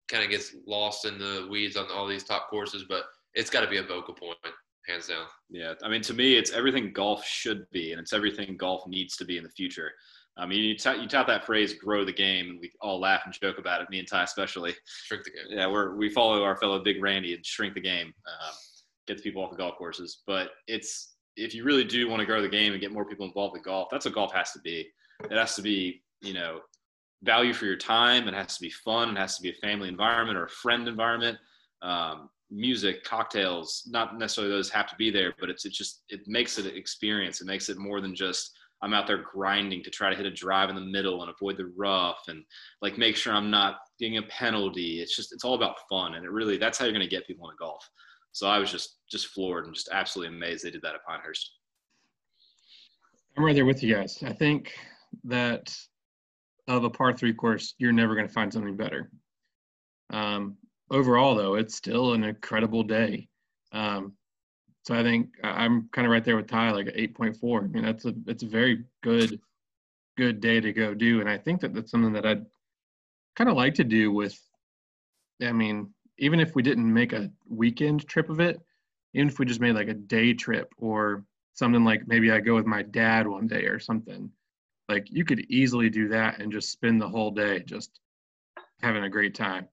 kind 0.09 0.25
of 0.25 0.31
gets 0.31 0.55
lost 0.67 1.05
in 1.05 1.19
the 1.19 1.49
weeds 1.51 1.77
on 1.77 1.87
all 1.91 2.07
these 2.07 2.25
top 2.25 2.51
courses. 2.51 2.85
But 2.89 3.05
it's 3.35 3.51
got 3.51 3.61
to 3.61 3.69
be 3.69 3.79
a 3.79 3.83
vocal 3.83 4.15
point 4.15 4.37
hands 4.87 5.09
down. 5.09 5.27
Yeah, 5.51 5.75
I 5.83 5.89
mean, 5.89 6.03
to 6.03 6.15
me, 6.15 6.37
it's 6.37 6.51
everything 6.53 6.93
golf 6.93 7.25
should 7.25 7.67
be, 7.71 7.93
and 7.93 8.01
it's 8.01 8.13
everything 8.13 8.57
golf 8.57 8.87
needs 8.87 9.17
to 9.17 9.25
be 9.25 9.39
in 9.39 9.45
the 9.45 9.51
future. 9.51 9.93
I 10.37 10.47
mean, 10.47 10.61
you, 10.61 10.75
t- 10.75 11.01
you 11.01 11.07
tout 11.07 11.27
that 11.27 11.45
phrase 11.45 11.75
"grow 11.75 12.05
the 12.05 12.13
game," 12.13 12.51
and 12.51 12.61
we 12.61 12.73
all 12.81 12.99
laugh 12.99 13.23
and 13.25 13.35
joke 13.35 13.59
about 13.59 13.83
it. 13.83 13.91
Me 13.91 13.99
and 13.99 14.09
Ty 14.09 14.25
especially. 14.25 14.75
Shrink 15.05 15.25
the 15.25 15.31
game. 15.31 15.45
Yeah, 15.49 15.67
we're 15.67 15.95
we 15.95 16.11
follow 16.11 16.43
our 16.43 16.57
fellow 16.57 16.83
Big 16.83 17.03
Randy 17.03 17.35
and 17.35 17.45
shrink 17.45 17.75
the 17.75 17.81
game, 17.81 18.15
um, 18.27 18.55
get 19.07 19.19
the 19.19 19.23
people 19.23 19.43
off 19.43 19.51
the 19.51 19.57
golf 19.57 19.77
courses. 19.77 20.23
But 20.27 20.51
it's 20.67 21.15
if 21.37 21.55
you 21.55 21.65
really 21.65 21.85
do 21.85 22.09
want 22.09 22.21
to 22.21 22.27
grow 22.27 22.43
the 22.43 22.49
game 22.49 22.73
and 22.73 22.81
get 22.81 22.93
more 22.93 23.05
people 23.05 23.27
involved 23.27 23.53
with 23.53 23.65
golf, 23.65 23.89
that's 23.91 24.05
what 24.05 24.15
golf 24.15 24.33
has 24.33 24.53
to 24.53 24.61
be. 24.61 24.89
It 25.31 25.37
has 25.37 25.55
to 25.57 25.63
be, 25.63 26.03
you 26.21 26.35
know, 26.35 26.61
value 27.23 27.53
for 27.53 27.67
your 27.67 27.77
time. 27.77 28.29
It 28.29 28.35
has 28.35 28.57
to 28.57 28.61
be 28.61 28.71
fun. 28.71 29.11
It 29.11 29.19
has 29.19 29.37
to 29.37 29.43
be 29.43 29.51
a 29.51 29.55
family 29.55 29.89
environment 29.89 30.37
or 30.37 30.45
a 30.45 30.51
friend 30.51 30.89
environment. 30.89 31.39
Um, 31.83 32.31
music, 32.51 33.03
cocktails, 33.03 33.85
not 33.87 34.19
necessarily 34.19 34.53
those 34.53 34.71
have 34.71 34.89
to 34.89 34.97
be 34.97 35.11
there, 35.11 35.33
but 35.41 35.49
it's, 35.49 35.65
it's 35.65 35.77
just, 35.77 36.03
it 36.11 36.21
makes 36.27 36.59
it 36.59 36.67
an 36.67 36.77
experience. 36.77 37.41
It 37.41 37.47
makes 37.47 37.69
it 37.69 37.79
more 37.79 38.01
than 38.01 38.15
just, 38.15 38.53
I'm 38.83 38.93
out 38.93 39.07
there 39.07 39.25
grinding 39.33 39.83
to 39.85 39.91
try 39.91 40.11
to 40.11 40.17
hit 40.17 40.27
a 40.27 40.31
drive 40.31 40.69
in 40.69 40.75
the 40.75 40.83
middle 40.83 41.23
and 41.23 41.31
avoid 41.31 41.57
the 41.57 41.73
rough 41.77 42.23
and 42.29 42.45
like 42.83 42.99
make 42.99 43.17
sure 43.17 43.33
I'm 43.33 43.51
not 43.51 43.77
getting 43.99 44.19
a 44.19 44.23
penalty. 44.23 45.01
It's 45.01 45.17
just, 45.17 45.33
it's 45.33 45.45
all 45.45 45.55
about 45.55 45.77
fun. 45.89 46.15
And 46.15 46.25
it 46.25 46.31
really, 46.31 46.59
that's 46.59 46.79
how 46.79 46.85
you're 46.85 46.93
going 46.93 47.01
to 47.03 47.09
get 47.09 47.27
people 47.27 47.49
into 47.49 47.57
golf. 47.59 47.89
So 48.33 48.49
I 48.49 48.59
was 48.59 48.71
just, 48.71 48.99
just 49.11 49.29
floored 49.29 49.67
and 49.67 49.75
just 49.75 49.89
absolutely 49.93 50.37
amazed 50.37 50.65
they 50.65 50.71
did 50.71 50.83
that 50.83 50.95
at 50.95 51.07
Pinehurst. 51.07 51.53
I'm 53.37 53.45
right 53.45 53.55
there 53.55 53.65
with 53.65 53.83
you 53.83 53.95
guys. 53.95 54.23
I 54.27 54.33
think 54.33 54.75
that 55.25 55.75
of 56.69 56.85
a 56.85 56.91
par 56.91 57.13
three 57.13 57.35
course, 57.35 57.75
you're 57.79 57.93
never 57.93 58.15
going 58.15 58.27
to 58.27 58.33
find 58.33 58.53
something 58.53 58.77
better. 58.77 59.11
Um, 60.11 60.57
overall, 60.91 61.35
though, 61.35 61.55
it's 61.55 61.75
still 61.75 62.13
an 62.13 62.25
incredible 62.25 62.83
day. 62.83 63.29
Um, 63.73 64.13
so 64.85 64.95
I 64.95 65.03
think 65.03 65.31
I'm 65.43 65.89
kind 65.93 66.07
of 66.07 66.13
right 66.13 66.25
there 66.25 66.37
with 66.37 66.49
Ty, 66.49 66.73
like 66.73 66.89
an 66.89 66.95
8.4. 66.95 67.65
I 67.65 67.67
mean, 67.69 67.85
that's 67.85 68.05
a 68.05 68.15
it's 68.27 68.43
a 68.43 68.49
very 68.49 68.85
good 69.03 69.41
good 70.17 70.41
day 70.41 70.61
to 70.61 70.73
go 70.73 70.93
do, 70.93 71.21
and 71.21 71.29
I 71.29 71.39
think 71.39 71.61
that 71.61 71.73
that's 71.73 71.91
something 71.91 72.13
that 72.13 72.27
I'd 72.27 72.45
kind 73.37 73.49
of 73.49 73.57
like 73.57 73.75
to 73.75 73.85
do 73.85 74.13
with. 74.13 74.39
I 75.41 75.53
mean, 75.53 75.93
even 76.19 76.41
if 76.41 76.55
we 76.55 76.63
didn't 76.63 76.93
make 76.93 77.13
a 77.13 77.31
weekend 77.49 78.07
trip 78.07 78.29
of 78.29 78.41
it, 78.41 78.61
even 79.15 79.29
if 79.29 79.39
we 79.39 79.47
just 79.47 79.61
made 79.61 79.75
like 79.75 79.89
a 79.89 79.95
day 79.95 80.35
trip 80.35 80.73
or 80.79 81.25
something 81.55 81.85
like 81.85 82.07
maybe 82.07 82.31
I 82.31 82.41
go 82.41 82.55
with 82.55 82.67
my 82.67 82.83
dad 82.83 83.27
one 83.27 83.47
day 83.47 83.65
or 83.67 83.79
something, 83.79 84.31
like 84.93 85.11
you 85.11 85.25
could 85.25 85.41
easily 85.51 85.89
do 85.91 86.09
that 86.09 86.41
and 86.41 86.53
just 86.53 86.71
spend 86.71 87.01
the 87.01 87.09
whole 87.09 87.31
day 87.31 87.61
just 87.61 88.01
having 88.81 89.05
a 89.05 89.11
great 89.11 89.35
time. 89.35 89.69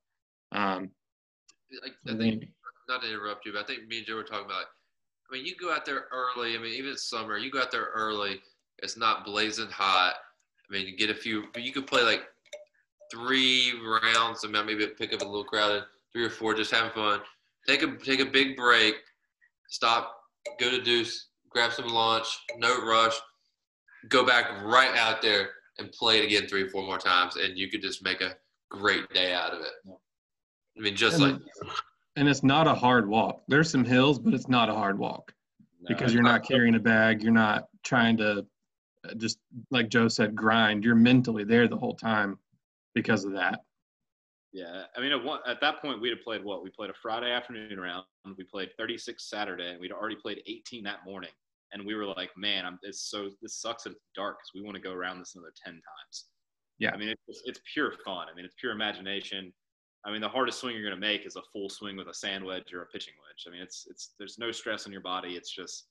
Um, 0.52 0.90
like 1.84 1.94
I 2.08 2.18
think 2.18 2.46
not 2.88 3.04
to 3.04 3.08
interrupt 3.08 3.46
you, 3.46 3.54
but 3.54 3.64
I 3.64 3.66
think 3.66 3.88
me 3.88 4.00
and 4.00 4.08
Joe 4.08 4.16
were 4.16 4.24
talking 4.24 4.46
about. 4.46 4.58
Like, 4.58 4.68
I 5.30 5.36
mean, 5.36 5.46
you 5.46 5.56
go 5.56 5.72
out 5.72 5.86
there 5.86 6.06
early. 6.12 6.56
I 6.56 6.58
mean, 6.58 6.74
even 6.74 6.98
summer, 6.98 7.38
you 7.38 7.52
go 7.52 7.62
out 7.62 7.72
there 7.72 7.90
early. 7.94 8.42
It's 8.80 8.98
not 8.98 9.26
blazing 9.26 9.70
hot. 9.70 10.16
I 10.70 10.74
mean, 10.74 10.88
you 10.88 10.98
get 10.98 11.12
a 11.12 11.16
few. 11.16 11.44
You 11.56 11.72
could 11.72 11.86
play 11.86 12.02
like 12.02 12.24
three 13.12 13.74
rounds, 14.04 14.44
and 14.44 14.54
maybe 14.54 14.88
pick 14.88 15.14
up 15.14 15.22
a 15.22 15.26
little 15.26 15.44
crowded, 15.44 15.84
three 16.12 16.24
or 16.24 16.30
four, 16.30 16.56
just 16.56 16.72
having 16.72 16.92
fun. 16.92 17.22
Take 17.68 17.84
a 17.84 17.96
take 17.98 18.20
a 18.20 18.26
big 18.26 18.56
break. 18.56 18.96
Stop. 19.68 20.16
Go 20.60 20.72
to 20.72 20.82
Deuce. 20.82 21.28
Grab 21.50 21.74
some 21.74 21.88
lunch. 21.88 22.28
No 22.58 22.82
rush. 22.86 23.16
Go 24.08 24.26
back 24.26 24.64
right 24.64 24.96
out 24.96 25.22
there 25.22 25.50
and 25.78 25.92
play 25.92 26.20
it 26.20 26.26
again 26.26 26.48
three 26.48 26.64
or 26.64 26.70
four 26.70 26.84
more 26.84 26.98
times, 26.98 27.36
and 27.36 27.58
you 27.58 27.70
could 27.70 27.82
just 27.82 28.04
make 28.04 28.22
a 28.22 28.36
great 28.70 29.10
day 29.14 29.34
out 29.34 29.54
of 29.54 29.62
it. 29.62 29.98
I 30.78 30.82
mean, 30.82 30.96
just 30.96 31.20
and, 31.20 31.34
like. 31.34 31.42
And 32.16 32.28
it's 32.28 32.44
not 32.44 32.68
a 32.68 32.74
hard 32.74 33.08
walk. 33.08 33.44
There's 33.48 33.70
some 33.70 33.84
hills, 33.84 34.20
but 34.20 34.34
it's 34.34 34.48
not 34.48 34.70
a 34.70 34.74
hard 34.74 34.98
walk 34.98 35.34
no, 35.82 35.88
because 35.88 36.14
you're 36.14 36.24
not 36.24 36.44
carrying 36.44 36.76
a 36.76 36.80
bag. 36.80 37.24
You're 37.24 37.32
not 37.32 37.68
trying 37.84 38.18
to 38.18 38.46
uh, 39.06 39.14
just, 39.18 39.40
like 39.72 39.90
Joe 39.90 40.08
said, 40.08 40.36
grind. 40.36 40.84
You're 40.84 40.96
mentally 40.96 41.44
there 41.44 41.68
the 41.68 41.78
whole 41.78 41.96
time 41.96 42.38
because 42.94 43.24
of 43.24 43.34
that. 43.34 43.62
Yeah, 44.52 44.84
I 44.98 45.00
mean, 45.00 45.12
at, 45.12 45.24
one, 45.24 45.40
at 45.46 45.62
that 45.62 45.82
point, 45.82 46.02
we'd 46.02 46.10
have 46.10 46.24
played 46.24 46.44
what? 46.44 46.64
We 46.64 46.72
played 46.72 46.90
a 46.90 46.94
Friday 46.94 47.32
afternoon 47.32 47.80
round. 47.80 48.06
We 48.36 48.44
played 48.44 48.70
36 48.78 49.30
Saturday, 49.30 49.72
and 49.72 49.80
we'd 49.80 49.92
already 49.92 50.16
played 50.16 50.42
18 50.48 50.84
that 50.86 51.06
morning. 51.06 51.30
And 51.72 51.86
we 51.86 51.96
were 51.96 52.06
like, 52.06 52.32
man, 52.36 52.66
I'm, 52.66 52.80
it's 52.84 53.10
so 53.10 53.30
this 53.42 53.62
sucks 53.62 53.84
that 53.84 53.92
it's 53.92 54.10
dark 54.16 54.38
because 54.40 54.52
we 54.56 54.62
want 54.62 54.76
to 54.76 54.82
go 54.82 54.94
around 54.94 55.20
this 55.20 55.36
another 55.36 55.54
10 55.64 55.74
times. 55.74 56.26
Yeah. 56.80 56.92
I 56.94 56.98
mean, 56.98 57.14
it's, 57.28 57.42
it's 57.46 57.60
pure 57.74 57.94
fun. 58.06 58.28
I 58.32 58.36
mean, 58.36 58.46
it's 58.46 58.56
pure 58.60 58.72
imagination. 58.72 59.54
I 60.06 60.12
mean, 60.12 60.22
the 60.22 60.30
hardest 60.30 60.60
swing 60.60 60.76
you're 60.76 60.84
going 60.84 61.00
to 61.00 61.08
make 61.08 61.26
is 61.26 61.36
a 61.36 61.42
full 61.52 61.70
swing 61.70 61.98
with 61.98 62.08
a 62.08 62.14
sand 62.14 62.44
wedge 62.44 62.74
or 62.74 62.84
a 62.84 62.86
pitching 62.88 63.14
wedge. 63.22 63.46
I 63.48 63.52
mean, 63.52 63.62
it's 63.62 63.86
it's 63.90 64.14
there's 64.18 64.40
no 64.40 64.52
stress 64.52 64.86
on 64.86 64.94
your 64.94 65.02
body. 65.02 65.34
It's 65.34 65.54
just 65.54 65.88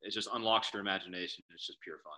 it 0.00 0.10
just 0.10 0.28
unlocks 0.32 0.72
your 0.72 0.80
imagination. 0.80 1.44
It's 1.52 1.66
just 1.66 1.80
pure 1.82 1.98
fun. 2.02 2.14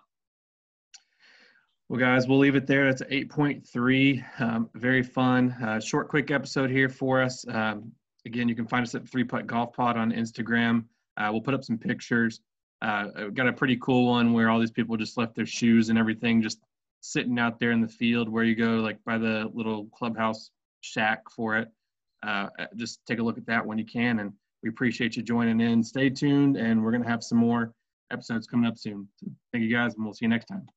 Well, 1.89 2.01
guys, 2.01 2.27
we'll 2.27 2.39
leave 2.39 2.57
it 2.57 2.67
there. 2.67 2.85
That's 2.87 3.03
8.3. 3.03 4.41
Um, 4.41 4.69
very 4.75 5.05
fun. 5.05 5.53
Uh, 5.63 5.79
short, 5.79 6.09
quick 6.09 6.33
episode 6.33 6.69
here 6.69 6.89
for 6.89 7.23
us. 7.23 7.47
Um, 7.49 7.93
again, 8.25 8.49
you 8.49 8.57
can 8.57 8.67
find 8.67 8.85
us 8.85 8.97
at 8.97 9.09
Three 9.09 9.23
Putt 9.23 9.47
Golf 9.47 9.73
Pod 9.73 9.97
on 9.97 10.11
Instagram. 10.11 10.85
Uh, 11.17 11.29
we'll 11.31 11.41
put 11.41 11.55
up 11.55 11.63
some 11.63 11.79
pictures. 11.79 12.41
Uh, 12.87 13.31
got 13.35 13.49
a 13.49 13.53
pretty 13.53 13.77
cool 13.79 14.07
one 14.07 14.33
where 14.33 14.49
all 14.49 14.61
these 14.61 14.71
people 14.71 14.97
just 14.97 15.17
left 15.17 15.35
their 15.35 15.45
shoes 15.45 15.89
and 15.89 15.99
everything 15.99 16.41
just 16.41 16.61
sitting 17.01 17.37
out 17.37 17.59
there 17.59 17.73
in 17.73 17.81
the 17.81 17.89
field 17.89 18.29
where 18.29 18.45
you 18.45 18.55
go, 18.55 18.77
like 18.77 18.97
by 19.05 19.19
the 19.19 19.51
little 19.55 19.87
clubhouse 19.87 20.51
shack 20.83 21.29
for 21.29 21.57
it. 21.57 21.69
Uh, 22.23 22.47
just 22.77 23.01
take 23.05 23.19
a 23.19 23.23
look 23.23 23.39
at 23.39 23.47
that 23.47 23.67
when 23.67 23.77
you 23.77 23.85
can. 23.85 24.21
And 24.21 24.33
we 24.63 24.69
appreciate 24.69 25.17
you 25.17 25.25
joining 25.25 25.61
in. 25.61 25.83
Stay 25.83 26.11
tuned, 26.11 26.57
and 26.57 26.81
we're 26.81 26.93
going 26.93 27.03
to 27.03 27.09
have 27.09 27.25
some 27.25 27.39
more 27.39 27.73
episodes 28.13 28.47
coming 28.47 28.69
up 28.69 28.79
soon. 28.79 29.09
So 29.17 29.27
thank 29.53 29.65
you 29.65 29.75
guys, 29.75 29.95
and 29.95 30.05
we'll 30.05 30.15
see 30.15 30.25
you 30.25 30.29
next 30.29 30.47
time. 30.47 30.69